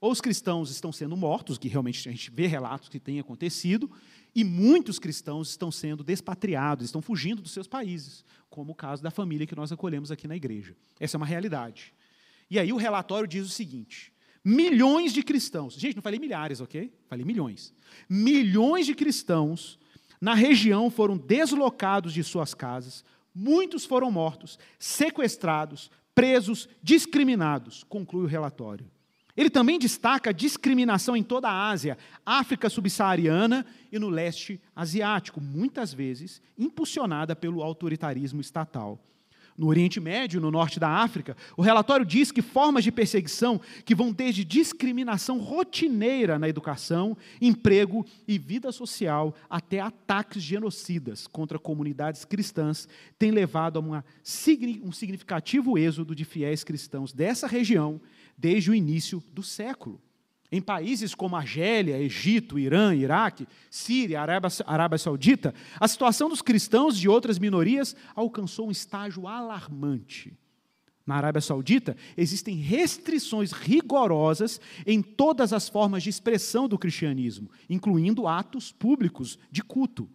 [0.00, 3.90] Ou os cristãos estão sendo mortos, que realmente a gente vê relatos que tem acontecido,
[4.34, 9.10] e muitos cristãos estão sendo despatriados, estão fugindo dos seus países, como o caso da
[9.10, 10.74] família que nós acolhemos aqui na igreja.
[10.98, 11.92] Essa é uma realidade.
[12.50, 16.90] E aí o relatório diz o seguinte: milhões de cristãos, gente, não falei milhares, ok?
[17.06, 17.74] Falei milhões.
[18.08, 19.78] Milhões de cristãos
[20.20, 28.28] na região foram deslocados de suas casas, muitos foram mortos, sequestrados, presos, discriminados, conclui o
[28.28, 28.90] relatório.
[29.36, 35.40] Ele também destaca a discriminação em toda a Ásia, África subsaariana e no leste asiático,
[35.40, 38.98] muitas vezes impulsionada pelo autoritarismo estatal.
[39.60, 43.94] No Oriente Médio, no norte da África, o relatório diz que formas de perseguição que
[43.94, 52.24] vão desde discriminação rotineira na educação, emprego e vida social, até ataques genocidas contra comunidades
[52.24, 54.04] cristãs, têm levado a uma,
[54.82, 58.00] um significativo êxodo de fiéis cristãos dessa região
[58.40, 60.00] desde o início do século.
[60.50, 66.98] Em países como Argélia, Egito, Irã, Iraque, Síria, Arábia, Arábia Saudita, a situação dos cristãos
[66.98, 70.36] de outras minorias alcançou um estágio alarmante.
[71.06, 78.26] Na Arábia Saudita, existem restrições rigorosas em todas as formas de expressão do cristianismo, incluindo
[78.26, 80.08] atos públicos de culto.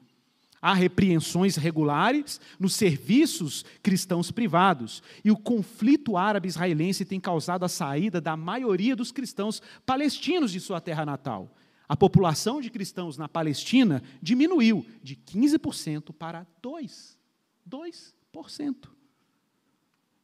[0.65, 5.03] Há repreensões regulares nos serviços cristãos privados.
[5.23, 10.81] E o conflito árabe-israelense tem causado a saída da maioria dos cristãos palestinos de sua
[10.81, 11.55] terra natal.
[11.87, 17.15] A população de cristãos na Palestina diminuiu de 15% para 2%.
[17.69, 18.89] 2%.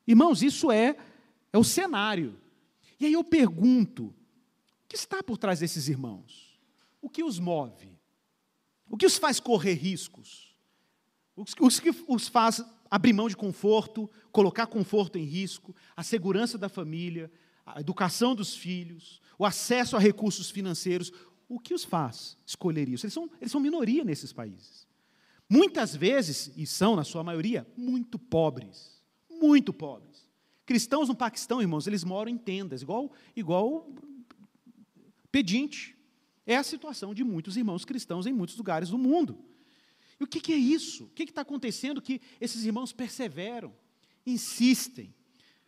[0.07, 0.97] Irmãos, isso é,
[1.53, 2.35] é o cenário.
[2.99, 4.13] E aí eu pergunto: o
[4.89, 6.59] que está por trás desses irmãos?
[6.99, 8.00] O que os move?
[8.91, 10.53] O que os faz correr riscos?
[11.33, 16.67] O que os faz abrir mão de conforto, colocar conforto em risco, a segurança da
[16.67, 17.31] família,
[17.65, 21.09] a educação dos filhos, o acesso a recursos financeiros.
[21.47, 23.05] O que os faz escolher isso?
[23.05, 24.85] Eles são, eles são minoria nesses países.
[25.49, 29.01] Muitas vezes, e são na sua maioria, muito pobres.
[29.29, 30.29] Muito pobres.
[30.65, 33.89] Cristãos no Paquistão, irmãos, eles moram em tendas, igual, igual
[35.31, 35.97] pedinte.
[36.51, 39.37] É a situação de muitos irmãos cristãos em muitos lugares do mundo.
[40.19, 41.05] E o que, que é isso?
[41.05, 43.73] O que está acontecendo que esses irmãos perseveram,
[44.25, 45.13] insistem,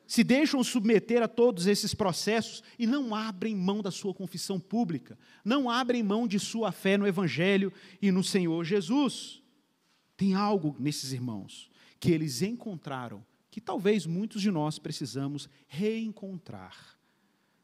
[0.06, 5.18] se deixam submeter a todos esses processos e não abrem mão da sua confissão pública,
[5.46, 7.72] não abrem mão de sua fé no Evangelho
[8.02, 9.42] e no Senhor Jesus?
[10.18, 16.98] Tem algo nesses irmãos que eles encontraram que talvez muitos de nós precisamos reencontrar.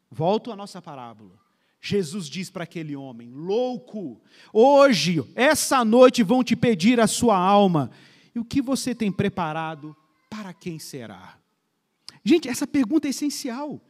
[0.09, 1.48] Volto à nossa parábola.
[1.81, 4.21] Jesus diz para aquele homem: louco,
[4.51, 7.89] hoje, essa noite vão te pedir a sua alma.
[8.35, 9.95] E o que você tem preparado
[10.29, 11.37] para quem será?
[12.23, 13.81] Gente, essa pergunta é essencial.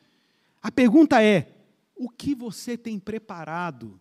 [0.61, 1.51] A pergunta é:
[1.95, 3.99] o que você tem preparado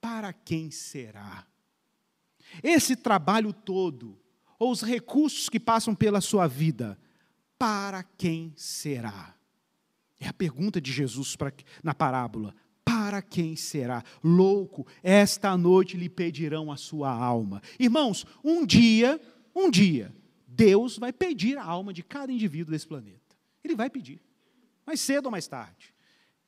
[0.00, 1.46] para quem será?
[2.62, 4.18] Esse trabalho todo,
[4.58, 6.98] ou os recursos que passam pela sua vida,
[7.58, 9.34] para quem será?
[10.20, 11.36] É a pergunta de Jesus
[11.82, 12.54] na parábola
[13.02, 14.04] para quem será?
[14.22, 17.60] Louco, esta noite lhe pedirão a sua alma.
[17.80, 19.20] Irmãos, um dia,
[19.52, 20.14] um dia,
[20.46, 23.36] Deus vai pedir a alma de cada indivíduo desse planeta.
[23.64, 24.22] Ele vai pedir,
[24.86, 25.92] mais cedo ou mais tarde.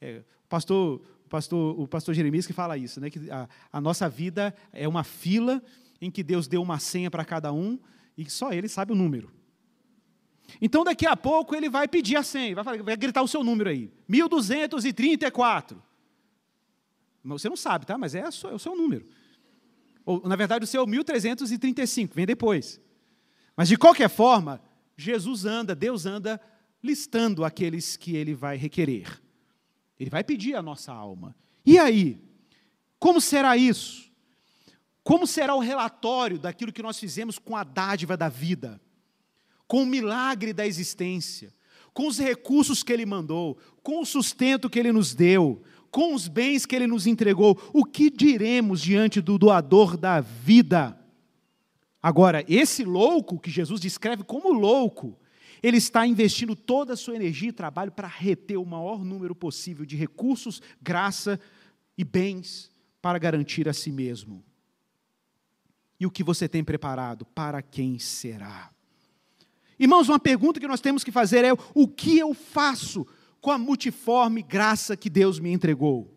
[0.00, 4.08] É, o pastor, pastor, o pastor Jeremias que fala isso, né, que a, a nossa
[4.08, 5.60] vida é uma fila
[6.00, 7.80] em que Deus deu uma senha para cada um
[8.16, 9.28] e só Ele sabe o número.
[10.60, 13.70] Então, daqui a pouco, ele vai pedir a senha, vai, vai gritar o seu número
[13.70, 15.82] aí: 1234.
[17.24, 17.96] Você não sabe, tá?
[17.96, 19.06] Mas é, é o seu número.
[20.04, 22.80] Ou, na verdade, o seu 1335, vem depois.
[23.56, 24.60] Mas, de qualquer forma,
[24.96, 26.40] Jesus anda, Deus anda
[26.82, 29.22] listando aqueles que ele vai requerer.
[29.98, 31.34] Ele vai pedir a nossa alma.
[31.64, 32.20] E aí?
[32.98, 34.12] Como será isso?
[35.02, 38.80] Como será o relatório daquilo que nós fizemos com a dádiva da vida,
[39.66, 41.52] com o milagre da existência,
[41.92, 45.62] com os recursos que Ele mandou, com o sustento que Ele nos deu,
[45.94, 50.98] com os bens que ele nos entregou, o que diremos diante do doador da vida?
[52.02, 55.16] Agora, esse louco que Jesus descreve como louco,
[55.62, 59.86] ele está investindo toda a sua energia e trabalho para reter o maior número possível
[59.86, 61.38] de recursos, graça
[61.96, 64.42] e bens para garantir a si mesmo.
[66.00, 67.24] E o que você tem preparado?
[67.24, 68.72] Para quem será?
[69.78, 73.06] Irmãos, uma pergunta que nós temos que fazer é: o que eu faço
[73.44, 76.10] com a multiforme graça que Deus me entregou?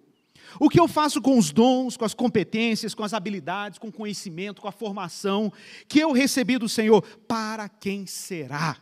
[0.62, 3.92] O que eu faço com os dons, com as competências, com as habilidades, com o
[3.92, 5.52] conhecimento, com a formação
[5.90, 7.02] que eu recebi do Senhor?
[7.28, 8.78] Para quem será?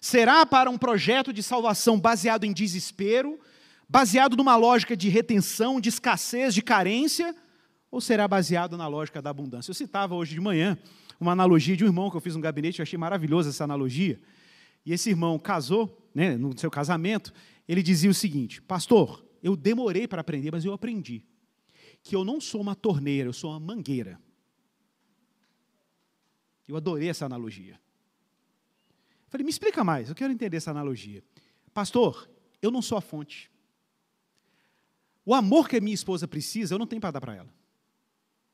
[0.00, 3.38] Será para um projeto de salvação baseado em desespero,
[3.88, 7.36] baseado numa lógica de retenção, de escassez, de carência?
[7.88, 9.70] Ou será baseado na lógica da abundância?
[9.70, 10.76] Eu citava hoje de manhã
[11.20, 14.20] uma analogia de um irmão que eu fiz no gabinete, eu achei maravilhosa essa analogia.
[14.84, 17.30] E esse irmão casou, né, no seu casamento,
[17.68, 21.22] ele dizia o seguinte: Pastor, eu demorei para aprender, mas eu aprendi
[22.02, 24.18] que eu não sou uma torneira, eu sou uma mangueira.
[26.66, 27.78] Eu adorei essa analogia.
[29.28, 31.22] Falei, me explica mais, eu quero entender essa analogia.
[31.74, 32.30] Pastor,
[32.62, 33.50] eu não sou a fonte.
[35.22, 37.54] O amor que a minha esposa precisa, eu não tenho para dar para ela.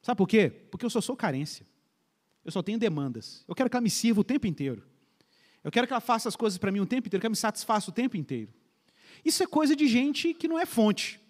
[0.01, 0.51] Sabe por quê?
[0.51, 1.65] Porque eu só sou carência.
[2.45, 3.45] Eu só tenho demandas.
[3.47, 4.83] Eu quero que ela me sirva o tempo inteiro.
[5.65, 7.37] Eu quero que ela faça as coisas para mim o tempo inteiro, que ela me
[7.37, 8.53] satisfaça o tempo inteiro.
[9.25, 11.21] Isso é coisa de gente que não é fonte.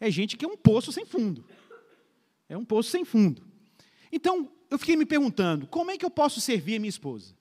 [0.00, 1.44] É gente que é um poço sem fundo.
[2.48, 3.42] É um poço sem fundo.
[4.10, 7.34] Então, eu fiquei me perguntando: como é que eu posso servir a minha esposa?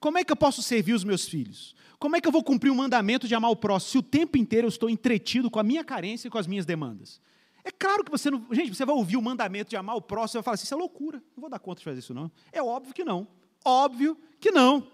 [0.00, 1.74] Como é que eu posso servir os meus filhos?
[1.98, 4.36] Como é que eu vou cumprir o mandamento de amar o próximo se o tempo
[4.36, 7.20] inteiro eu estou entretido com a minha carência e com as minhas demandas?
[7.62, 8.44] É claro que você não.
[8.50, 10.74] Gente, você vai ouvir o mandamento de amar o próximo e vai falar assim: isso
[10.74, 12.30] é loucura, não vou dar conta de fazer isso, não.
[12.52, 13.26] É óbvio que não.
[13.64, 14.86] Óbvio que não.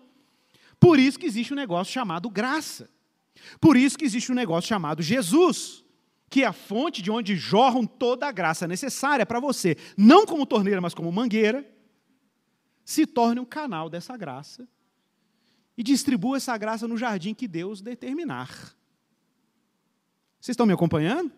[0.80, 2.88] Por isso que existe um negócio chamado graça.
[3.60, 5.84] Por isso que existe um negócio chamado Jesus,
[6.28, 10.46] que é a fonte de onde jorram toda a graça necessária para você, não como
[10.46, 11.68] torneira, mas como mangueira,
[12.84, 14.66] se torne um canal dessa graça
[15.76, 18.48] e distribua essa graça no jardim que Deus determinar.
[20.40, 21.30] Vocês estão me acompanhando?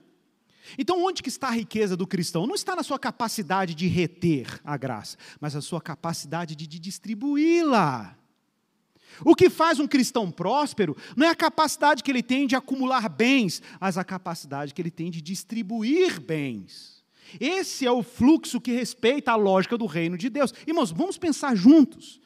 [0.78, 2.46] Então, onde que está a riqueza do cristão?
[2.46, 8.16] Não está na sua capacidade de reter a graça, mas na sua capacidade de, distribuí-la.
[9.24, 13.08] O que faz um cristão próspero não é a capacidade que ele tem de acumular
[13.08, 17.02] bens, mas a capacidade que ele tem de distribuir bens.
[17.40, 20.52] Esse é o fluxo que respeita a lógica do reino de Deus.
[20.66, 22.20] Irmãos, vamos pensar juntos.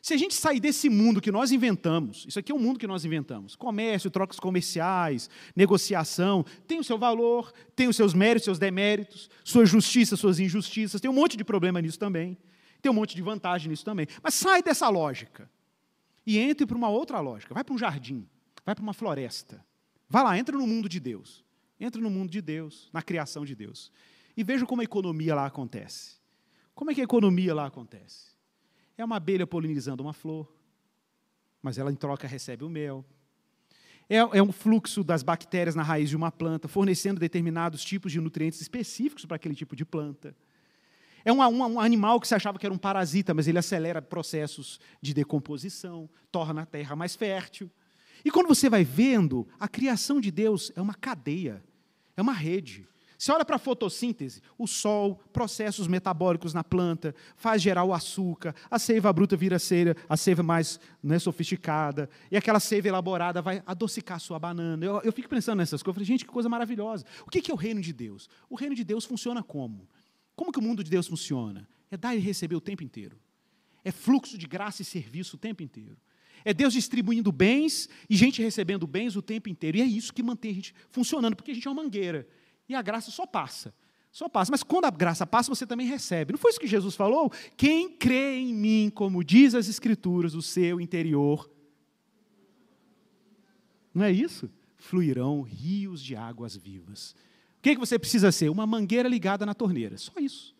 [0.00, 2.86] Se a gente sair desse mundo que nós inventamos, isso aqui é um mundo que
[2.86, 8.58] nós inventamos, comércio, trocas comerciais, negociação, tem o seu valor, tem os seus méritos, seus
[8.58, 12.36] deméritos, sua justiça, suas injustiças, tem um monte de problema nisso também,
[12.80, 14.06] tem um monte de vantagem nisso também.
[14.22, 15.50] Mas sai dessa lógica
[16.28, 18.28] e entre para uma outra lógica, vai para um jardim,
[18.62, 19.64] vai para uma floresta,
[20.06, 21.42] vai lá, entra no mundo de Deus,
[21.80, 23.90] entra no mundo de Deus, na criação de Deus,
[24.36, 26.18] e veja como a economia lá acontece.
[26.74, 28.36] Como é que a economia lá acontece?
[28.98, 30.54] É uma abelha polinizando uma flor,
[31.62, 33.02] mas ela em troca recebe o mel.
[34.06, 38.20] É, é um fluxo das bactérias na raiz de uma planta, fornecendo determinados tipos de
[38.20, 40.36] nutrientes específicos para aquele tipo de planta.
[41.28, 44.00] É um, um, um, animal que se achava que era um parasita, mas ele acelera
[44.00, 47.70] processos de decomposição, torna a terra mais fértil.
[48.24, 51.62] E quando você vai vendo, a criação de Deus é uma cadeia,
[52.16, 52.88] é uma rede.
[53.18, 58.54] Você olha para a fotossíntese, o sol, processos metabólicos na planta, faz gerar o açúcar,
[58.70, 63.62] a seiva bruta vira cera, a seiva mais né, sofisticada, e aquela seiva elaborada vai
[63.66, 64.82] adocicar a sua banana.
[64.82, 67.04] Eu, eu fico pensando nessas coisas, eu falei, gente, que coisa maravilhosa.
[67.26, 68.30] O que é o reino de Deus?
[68.48, 69.86] O reino de Deus funciona como?
[70.38, 71.68] Como que o mundo de Deus funciona?
[71.90, 73.18] É dar e receber o tempo inteiro.
[73.84, 75.96] É fluxo de graça e serviço o tempo inteiro.
[76.44, 79.78] É Deus distribuindo bens e gente recebendo bens o tempo inteiro.
[79.78, 82.24] E é isso que mantém a gente funcionando, porque a gente é uma mangueira.
[82.68, 83.74] E a graça só passa.
[84.12, 84.52] Só passa.
[84.52, 86.32] Mas quando a graça passa, você também recebe.
[86.32, 87.32] Não foi isso que Jesus falou?
[87.56, 91.50] Quem crê em mim, como diz as Escrituras, o seu interior.
[93.92, 94.48] Não é isso?
[94.76, 97.16] Fluirão rios de águas vivas.
[97.58, 98.48] O que, que você precisa ser?
[98.48, 99.96] Uma mangueira ligada na torneira.
[99.98, 100.54] Só isso.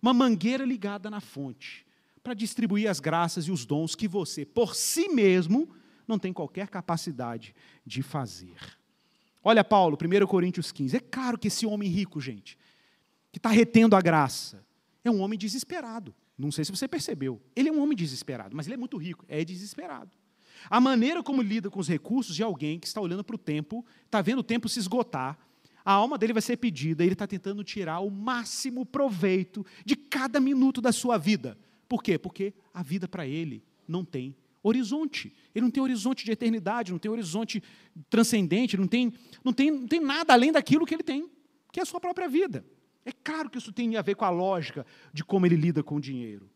[0.00, 1.84] Uma mangueira ligada na fonte.
[2.22, 5.68] Para distribuir as graças e os dons que você, por si mesmo,
[6.06, 8.56] não tem qualquer capacidade de fazer.
[9.42, 10.96] Olha Paulo, 1 Coríntios 15.
[10.96, 12.56] É claro que esse homem rico, gente,
[13.32, 14.64] que está retendo a graça,
[15.04, 16.14] é um homem desesperado.
[16.36, 17.42] Não sei se você percebeu.
[17.56, 19.24] Ele é um homem desesperado, mas ele é muito rico.
[19.28, 20.10] É desesperado.
[20.70, 23.84] A maneira como lida com os recursos de alguém que está olhando para o tempo,
[24.04, 25.38] está vendo o tempo se esgotar,
[25.84, 30.38] a alma dele vai ser pedida, ele está tentando tirar o máximo proveito de cada
[30.40, 31.58] minuto da sua vida.
[31.88, 32.18] Por quê?
[32.18, 35.32] Porque a vida para ele não tem horizonte.
[35.54, 37.62] Ele não tem horizonte de eternidade, não tem horizonte
[38.10, 39.12] transcendente, não tem,
[39.44, 41.30] não tem, não tem nada além daquilo que ele tem,
[41.72, 42.64] que é a sua própria vida.
[43.04, 45.96] É claro que isso tem a ver com a lógica de como ele lida com
[45.96, 46.50] o dinheiro.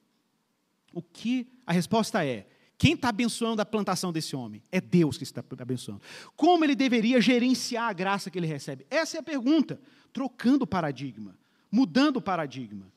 [0.93, 2.47] O que a resposta é:
[2.83, 4.61] quem está abençoando a plantação desse homem?
[4.73, 6.03] É Deus que está abençoando.
[6.35, 8.85] Como ele deveria gerenciar a graça que ele recebe?
[8.91, 9.81] Essa é a pergunta.
[10.13, 11.39] Trocando o paradigma,
[11.71, 12.91] mudando o paradigma.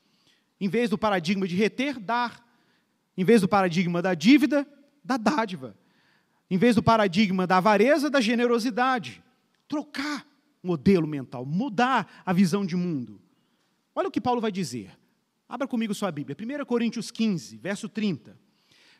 [0.60, 2.44] Em vez do paradigma de reter, dar.
[3.16, 4.66] Em vez do paradigma da dívida,
[5.04, 5.78] da dádiva.
[6.50, 9.22] Em vez do paradigma da avareza, da generosidade.
[9.68, 10.26] Trocar
[10.64, 13.20] o modelo mental, mudar a visão de mundo.
[13.94, 14.98] Olha o que Paulo vai dizer.
[15.48, 16.36] Abra comigo sua Bíblia.
[16.36, 18.45] 1 Coríntios 15, verso 30.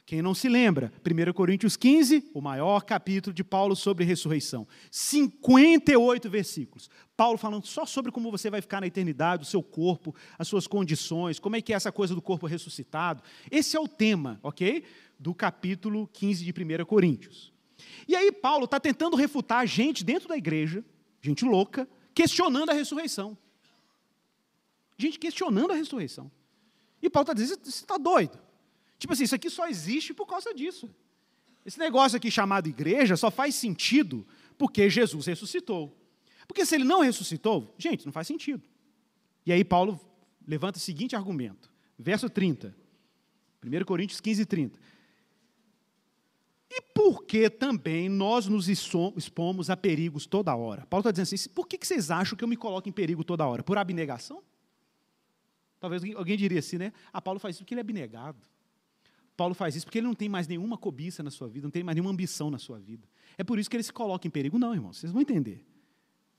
[0.07, 4.65] Quem não se lembra, 1 Coríntios 15, o maior capítulo de Paulo sobre ressurreição.
[4.89, 6.89] 58 versículos.
[7.17, 10.69] Paulo falando só sobre como você vai ficar na eternidade, o seu corpo, as suas
[10.69, 13.21] condições, como é que é essa coisa do corpo ressuscitado.
[13.51, 14.85] Esse é o tema, ok?
[15.19, 17.53] Do capítulo 15 de 1 Coríntios.
[18.07, 20.85] E aí Paulo está tentando refutar gente dentro da igreja,
[21.21, 23.37] gente louca, questionando a ressurreição.
[24.97, 26.31] Gente questionando a ressurreição.
[27.03, 28.46] E Paulo está dizendo, você está doido.
[28.99, 30.89] Tipo assim, isso aqui só existe por causa disso.
[31.65, 34.27] Esse negócio aqui chamado igreja só faz sentido
[34.57, 35.97] porque Jesus ressuscitou.
[36.47, 38.63] Porque se ele não ressuscitou, gente, não faz sentido.
[39.45, 40.01] E aí Paulo
[40.47, 42.75] levanta o seguinte argumento, verso 30,
[43.65, 44.79] 1 Coríntios 15, 30.
[46.95, 50.87] porque também nós nos expomos a perigos toda hora.
[50.87, 53.47] Paulo está dizendo assim: por que vocês acham que eu me coloco em perigo toda
[53.47, 53.63] hora?
[53.63, 54.43] Por abnegação?
[55.79, 56.93] Talvez alguém diria assim, né?
[57.13, 58.39] Ah, Paulo faz isso porque ele é abnegado.
[59.37, 61.85] Paulo faz isso porque ele não tem mais nenhuma cobiça na sua vida, não tem
[61.85, 63.07] mais nenhuma ambição na sua vida.
[63.37, 64.59] É por isso que ele se coloca em perigo.
[64.59, 65.65] Não, irmãos, vocês vão entender.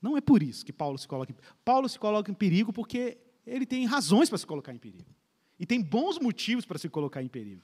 [0.02, 3.18] Não é por isso que Paulo se coloca em Paulo se coloca em perigo porque
[3.46, 5.14] ele tem razões para se colocar em perigo.
[5.58, 7.62] E tem bons motivos para se colocar em perigo.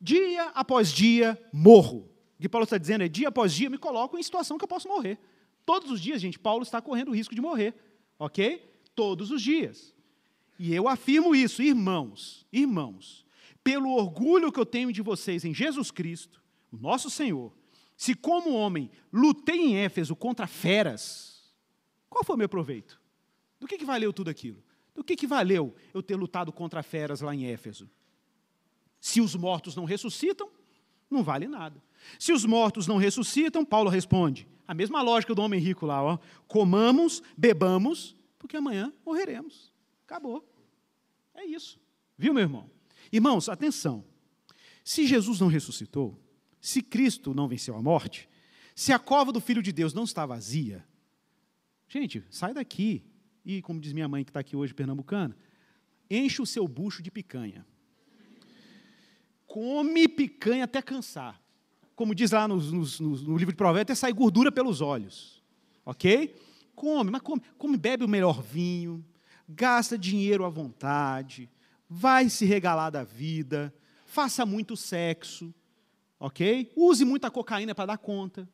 [0.00, 2.10] Dia após dia, morro.
[2.38, 4.68] O que Paulo está dizendo é: dia após dia, me coloco em situação que eu
[4.68, 5.18] posso morrer.
[5.64, 7.74] Todos os dias, gente, Paulo está correndo o risco de morrer.
[8.18, 8.64] Ok?
[8.94, 9.94] Todos os dias.
[10.58, 13.23] E eu afirmo isso, irmãos, irmãos,
[13.64, 17.52] pelo orgulho que eu tenho de vocês em Jesus Cristo, o nosso Senhor,
[17.96, 21.50] se como homem lutei em Éfeso contra feras,
[22.10, 23.00] qual foi o meu proveito?
[23.58, 24.62] Do que, que valeu tudo aquilo?
[24.94, 27.90] Do que, que valeu eu ter lutado contra feras lá em Éfeso?
[29.00, 30.50] Se os mortos não ressuscitam,
[31.10, 31.82] não vale nada.
[32.18, 36.18] Se os mortos não ressuscitam, Paulo responde, a mesma lógica do homem rico lá, ó,
[36.46, 39.72] comamos, bebamos, porque amanhã morreremos.
[40.06, 40.46] Acabou.
[41.34, 41.80] É isso.
[42.16, 42.70] Viu, meu irmão?
[43.12, 44.04] Irmãos, atenção.
[44.84, 46.20] Se Jesus não ressuscitou,
[46.60, 48.28] se Cristo não venceu a morte,
[48.74, 50.84] se a cova do Filho de Deus não está vazia,
[51.88, 53.04] gente, sai daqui
[53.44, 55.36] e, como diz minha mãe que está aqui hoje, pernambucana,
[56.10, 57.66] enche o seu bucho de picanha.
[59.46, 61.40] Come picanha até cansar.
[61.94, 65.42] Como diz lá no, livro de Provérbios, até sair gordura pelos olhos.
[65.84, 66.34] Ok?
[66.74, 69.04] Come, mas come, come, bebe o melhor vinho,
[69.48, 71.48] gasta dinheiro à vontade,
[71.94, 73.72] vai se regalar da vida,
[74.04, 75.54] faça muito sexo,
[76.18, 76.72] ok?
[76.74, 78.48] Use muita cocaína para dar conta.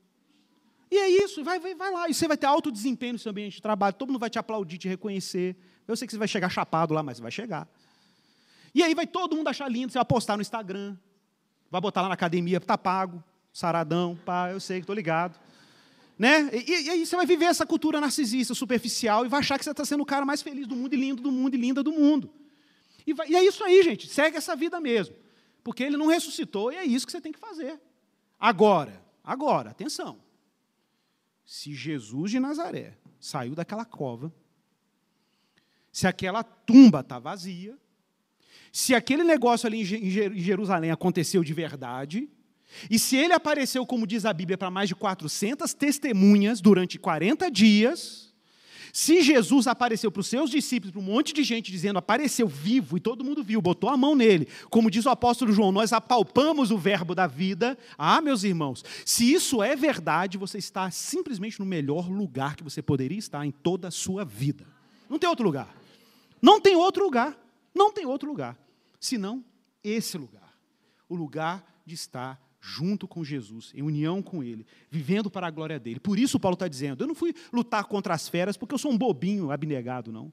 [0.91, 2.09] E é isso, vai, vai, vai lá.
[2.09, 4.38] E você vai ter alto desempenho no seu ambiente de trabalho, todo mundo vai te
[4.38, 5.57] aplaudir, te reconhecer.
[5.88, 7.66] Eu sei que você vai chegar chapado lá, mas vai chegar.
[8.74, 10.97] E aí vai todo mundo achar lindo, você vai postar no Instagram,
[11.70, 15.41] vai botar lá na academia, tá pago, saradão, pá, eu sei que estou ligado.
[16.18, 16.51] Né?
[16.53, 19.70] E, e, aí você vai viver essa cultura narcisista, superficial, e vai achar que você
[19.70, 21.91] está sendo o cara mais feliz do mundo, e lindo do mundo, e linda do
[21.91, 22.30] mundo.
[23.07, 25.14] E, vai, e é isso aí, gente, segue essa vida mesmo.
[25.62, 27.80] Porque ele não ressuscitou, e é isso que você tem que fazer.
[28.38, 30.18] Agora, agora, atenção
[31.51, 34.32] se Jesus de Nazaré saiu daquela cova,
[35.90, 37.76] se aquela tumba está vazia,
[38.72, 42.30] se aquele negócio ali em Jerusalém aconteceu de verdade,
[42.88, 47.51] e se ele apareceu, como diz a Bíblia, para mais de 400 testemunhas durante 40
[47.51, 48.30] dias,
[48.93, 52.97] se Jesus apareceu para os seus discípulos, para um monte de gente dizendo, apareceu vivo
[52.97, 56.70] e todo mundo viu, botou a mão nele, como diz o apóstolo João, nós apalpamos
[56.70, 57.78] o verbo da vida.
[57.97, 62.82] Ah, meus irmãos, se isso é verdade, você está simplesmente no melhor lugar que você
[62.82, 64.66] poderia estar em toda a sua vida.
[65.09, 65.74] Não tem outro lugar.
[66.41, 67.36] Não tem outro lugar.
[67.74, 68.57] Não tem outro lugar.
[68.99, 69.45] Senão
[69.82, 70.55] esse lugar.
[71.09, 75.81] O lugar de estar junto com Jesus, em união com Ele, vivendo para a glória
[75.81, 75.99] dele.
[75.99, 78.93] Por isso Paulo está dizendo: eu não fui lutar contra as feras porque eu sou
[78.93, 80.31] um bobinho abnegado, não.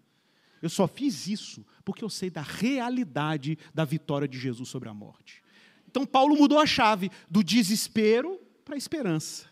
[0.61, 4.93] Eu só fiz isso porque eu sei da realidade da vitória de Jesus sobre a
[4.93, 5.41] morte.
[5.87, 9.45] Então Paulo mudou a chave do desespero para a esperança,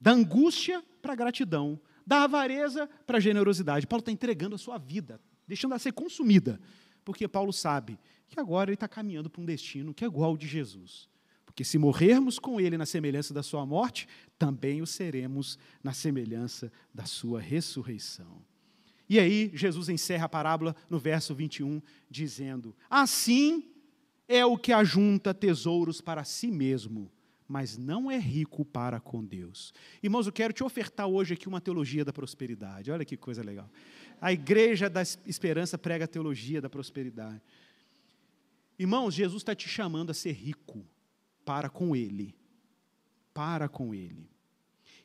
[0.00, 3.86] da angústia para a gratidão, da avareza para a generosidade.
[3.86, 6.60] Paulo está entregando a sua vida, deixando ela ser consumida,
[7.04, 7.98] porque Paulo sabe
[8.28, 11.08] que agora ele está caminhando para um destino que é igual ao de Jesus
[11.58, 14.06] que se morrermos com ele na semelhança da sua morte,
[14.38, 18.44] também o seremos na semelhança da sua ressurreição.
[19.08, 23.72] E aí, Jesus encerra a parábola no verso 21, dizendo: Assim
[24.28, 27.10] é o que ajunta tesouros para si mesmo,
[27.48, 29.74] mas não é rico para com Deus.
[30.00, 32.92] Irmãos, eu quero te ofertar hoje aqui uma teologia da prosperidade.
[32.92, 33.68] Olha que coisa legal.
[34.20, 37.42] A igreja da esperança prega a teologia da prosperidade.
[38.78, 40.86] Irmãos, Jesus está te chamando a ser rico
[41.48, 42.34] para com Ele.
[43.32, 44.30] Para com Ele.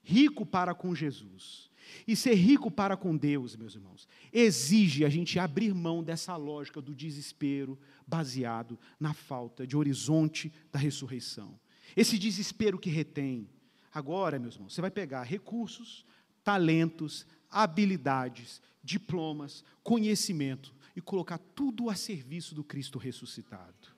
[0.03, 1.71] Rico para com Jesus.
[2.05, 6.81] E ser rico para com Deus, meus irmãos, exige a gente abrir mão dessa lógica
[6.81, 11.57] do desespero baseado na falta de horizonte da ressurreição.
[11.95, 13.49] Esse desespero que retém.
[13.93, 16.05] Agora, meus irmãos, você vai pegar recursos,
[16.43, 23.92] talentos, habilidades, diplomas, conhecimento e colocar tudo a serviço do Cristo ressuscitado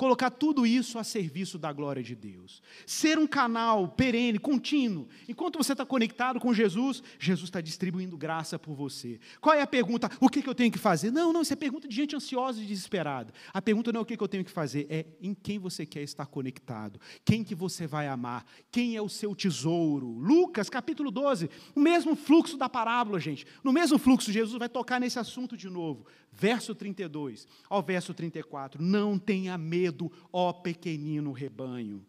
[0.00, 2.62] colocar tudo isso a serviço da glória de Deus.
[2.86, 5.06] Ser um canal perene, contínuo.
[5.28, 9.20] Enquanto você está conectado com Jesus, Jesus está distribuindo graça por você.
[9.42, 10.10] Qual é a pergunta?
[10.18, 11.10] O que, eu tenho que fazer?
[11.10, 13.30] Não, não, isso é pergunta de gente ansiosa e desesperada.
[13.52, 16.00] A pergunta não é o que, eu tenho que fazer, é em quem você quer
[16.00, 16.98] estar conectado.
[17.22, 18.46] Quem que você vai amar?
[18.72, 20.06] Quem é o seu tesouro?
[20.06, 23.46] Lucas, capítulo 12, o mesmo fluxo da parábola, gente.
[23.62, 26.06] No mesmo fluxo, Jesus vai tocar nesse assunto de novo.
[26.32, 28.82] Verso 32 ao verso 34.
[28.82, 32.04] Não tenha medo ó pequenino rebanho.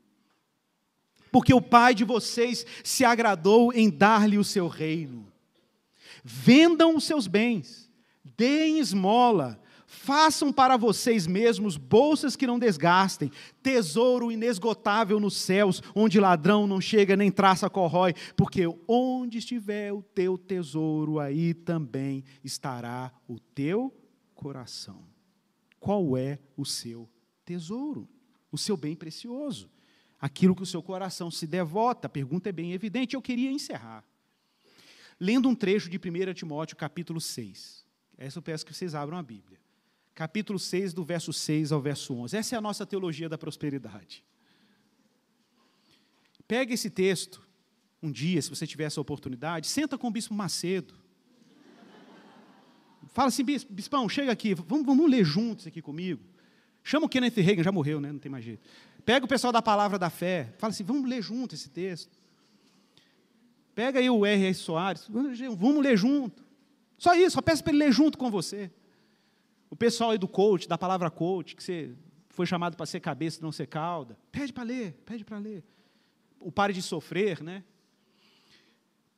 [1.31, 5.31] porque o Pai de vocês se agradou em dar-lhe o seu reino.
[6.23, 7.89] Vendam os seus bens,
[8.37, 9.57] deem esmola,
[9.87, 13.31] façam para vocês mesmos bolsas que não desgastem,
[13.63, 20.01] tesouro inesgotável nos céus, onde ladrão não chega nem traça corrói, porque onde estiver o
[20.01, 24.00] teu tesouro, aí também estará o teu
[24.41, 25.03] coração.
[25.79, 27.09] Qual é o seu
[27.45, 28.07] tesouro?
[28.51, 29.69] O seu bem precioso
[30.21, 32.05] aquilo que o seu coração se devota.
[32.05, 33.15] A pergunta é bem evidente.
[33.15, 34.05] Eu queria encerrar
[35.19, 37.85] lendo um trecho de 1 Timóteo, capítulo 6.
[38.17, 39.59] Essa eu peço que vocês abram a Bíblia.
[40.15, 42.37] Capítulo 6, do verso 6 ao verso 11.
[42.37, 44.25] Essa é a nossa teologia da prosperidade.
[46.47, 47.47] Pega esse texto,
[48.01, 50.95] um dia, se você tiver essa oportunidade, senta com o bispo Macedo.
[53.13, 56.21] Fala assim, bispão, chega aqui, vamos, vamos ler juntos aqui comigo.
[56.83, 58.11] Chama o Kenneth Reagan, já morreu, né?
[58.11, 58.67] Não tem mais jeito.
[59.03, 62.19] Pega o pessoal da palavra da fé, fala assim, vamos ler junto esse texto.
[63.75, 64.59] Pega aí o R.S.
[64.59, 66.43] Soares, vamos ler junto.
[66.97, 68.71] Só isso, só peço para ele ler junto com você.
[69.69, 71.91] O pessoal aí do coach, da palavra coach, que você
[72.29, 75.63] foi chamado para ser cabeça, não ser cauda, pede para ler, pede para ler.
[76.39, 77.63] O pare de sofrer, né?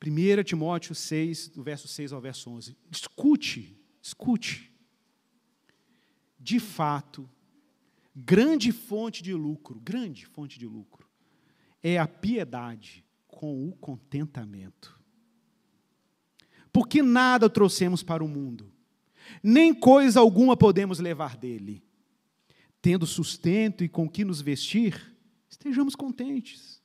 [0.04, 2.76] 1 Timóteo 6, do verso 6 ao verso 11.
[2.90, 4.70] Escute, escute.
[6.38, 7.28] De fato,
[8.14, 11.08] grande fonte de lucro, grande fonte de lucro,
[11.82, 15.00] é a piedade com o contentamento.
[16.70, 18.70] Porque nada trouxemos para o mundo,
[19.42, 21.82] nem coisa alguma podemos levar dele.
[22.82, 25.16] Tendo sustento e com que nos vestir,
[25.48, 26.82] estejamos contentes.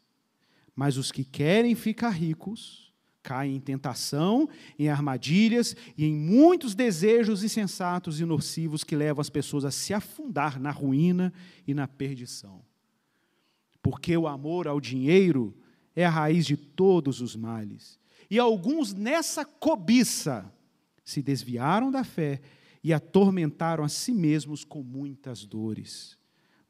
[0.74, 2.89] Mas os que querem ficar ricos,
[3.30, 4.49] caem em tentação,
[4.80, 9.93] em armadilhas e em muitos desejos insensatos e nocivos que levam as pessoas a se
[9.93, 11.32] afundar na ruína
[11.67, 12.63] e na perdição.
[13.84, 15.55] Porque o amor ao dinheiro
[15.95, 17.99] é a raiz de todos os males.
[18.32, 20.51] E alguns nessa cobiça
[21.05, 22.41] se desviaram da fé
[22.84, 26.17] e atormentaram a si mesmos com muitas dores.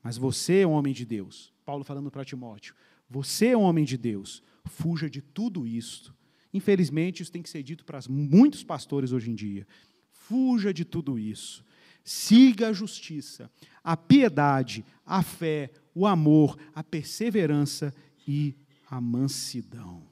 [0.04, 2.76] Mas você, homem de Deus, Paulo falando para Timóteo,
[3.10, 6.19] você, homem de Deus, fuja de tudo isto
[6.54, 9.68] Infelizmente, isso tem que ser dito para muitos pastores hoje em dia.
[10.12, 11.64] Fuja de tudo isso.
[12.04, 13.52] Siga a justiça,
[13.84, 17.94] a piedade, a fé, o amor, a perseverança
[18.28, 18.56] e
[18.90, 20.04] a mansidão.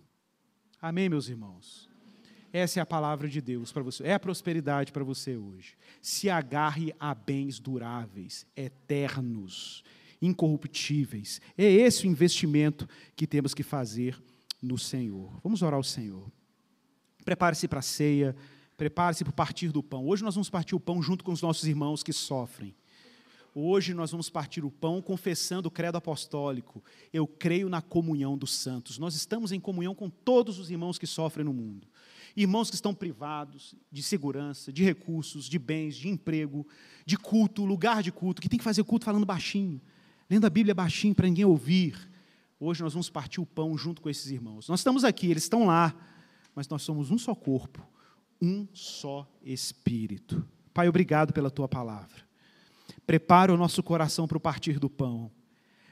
[0.80, 1.90] Amém, meus irmãos?
[2.54, 4.04] Essa é a palavra de Deus para você.
[4.04, 5.76] É a prosperidade para você hoje.
[6.02, 9.84] Se agarre a bens duráveis, eternos,
[10.22, 11.42] incorruptíveis.
[11.58, 14.22] É esse o investimento que temos que fazer
[14.62, 15.40] no Senhor.
[15.44, 16.32] Vamos orar ao Senhor.
[17.24, 18.36] Prepare-se para a ceia,
[18.78, 20.08] prepare-se para partir do pão.
[20.08, 22.76] Hoje nós vamos partir o pão junto com os nossos irmãos que sofrem.
[23.60, 26.84] Hoje nós vamos partir o pão confessando o credo apostólico.
[27.12, 29.00] Eu creio na comunhão dos santos.
[29.00, 31.88] Nós estamos em comunhão com todos os irmãos que sofrem no mundo.
[32.36, 36.68] Irmãos que estão privados de segurança, de recursos, de bens, de emprego,
[37.04, 39.82] de culto, lugar de culto, que tem que fazer culto falando baixinho,
[40.30, 41.98] lendo a Bíblia baixinho para ninguém ouvir
[42.60, 44.68] Hoje nós vamos partir o pão junto com esses irmãos.
[44.68, 45.96] Nós estamos aqui, eles estão lá,
[46.56, 47.86] mas nós somos um só corpo,
[48.42, 50.44] um só espírito.
[50.74, 52.26] Pai, obrigado pela tua palavra.
[53.06, 55.32] Prepara o nosso coração para o partir do pão.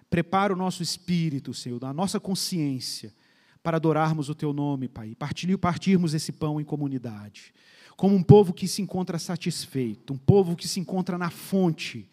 [0.09, 3.13] Prepara o nosso espírito, Senhor, a nossa consciência
[3.61, 7.53] para adorarmos o teu nome, Pai, e partirmos esse pão em comunidade.
[7.95, 12.09] Como um povo que se encontra satisfeito, um povo que se encontra na fonte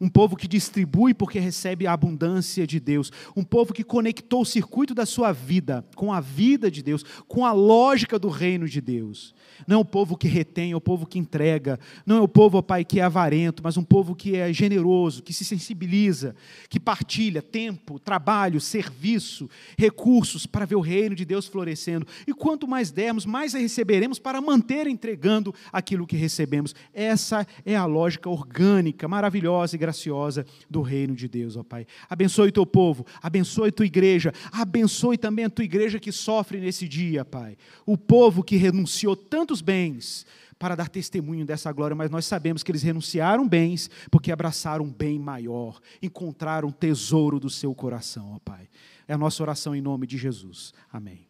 [0.00, 3.10] um povo que distribui porque recebe a abundância de Deus.
[3.34, 7.44] Um povo que conectou o circuito da sua vida com a vida de Deus, com
[7.44, 9.34] a lógica do reino de Deus.
[9.66, 11.78] Não é o povo que retém, é o povo que entrega.
[12.04, 15.22] Não é o povo, ó Pai, que é avarento, mas um povo que é generoso,
[15.22, 16.34] que se sensibiliza,
[16.68, 22.06] que partilha tempo, trabalho, serviço, recursos para ver o reino de Deus florescendo.
[22.26, 26.74] E quanto mais dermos, mais receberemos para manter entregando aquilo que recebemos.
[26.92, 31.86] Essa é a lógica orgânica, maravilhosa e graciosa do reino de Deus, ó Pai.
[32.10, 36.58] Abençoe o teu povo, abençoe a tua igreja, abençoe também a tua igreja que sofre
[36.58, 37.56] nesse dia, Pai.
[37.84, 40.26] O povo que renunciou tantos bens
[40.58, 44.92] para dar testemunho dessa glória, mas nós sabemos que eles renunciaram bens porque abraçaram um
[44.92, 48.68] bem maior, encontraram tesouro do seu coração, ó Pai.
[49.06, 50.72] É a nossa oração em nome de Jesus.
[50.92, 51.25] Amém.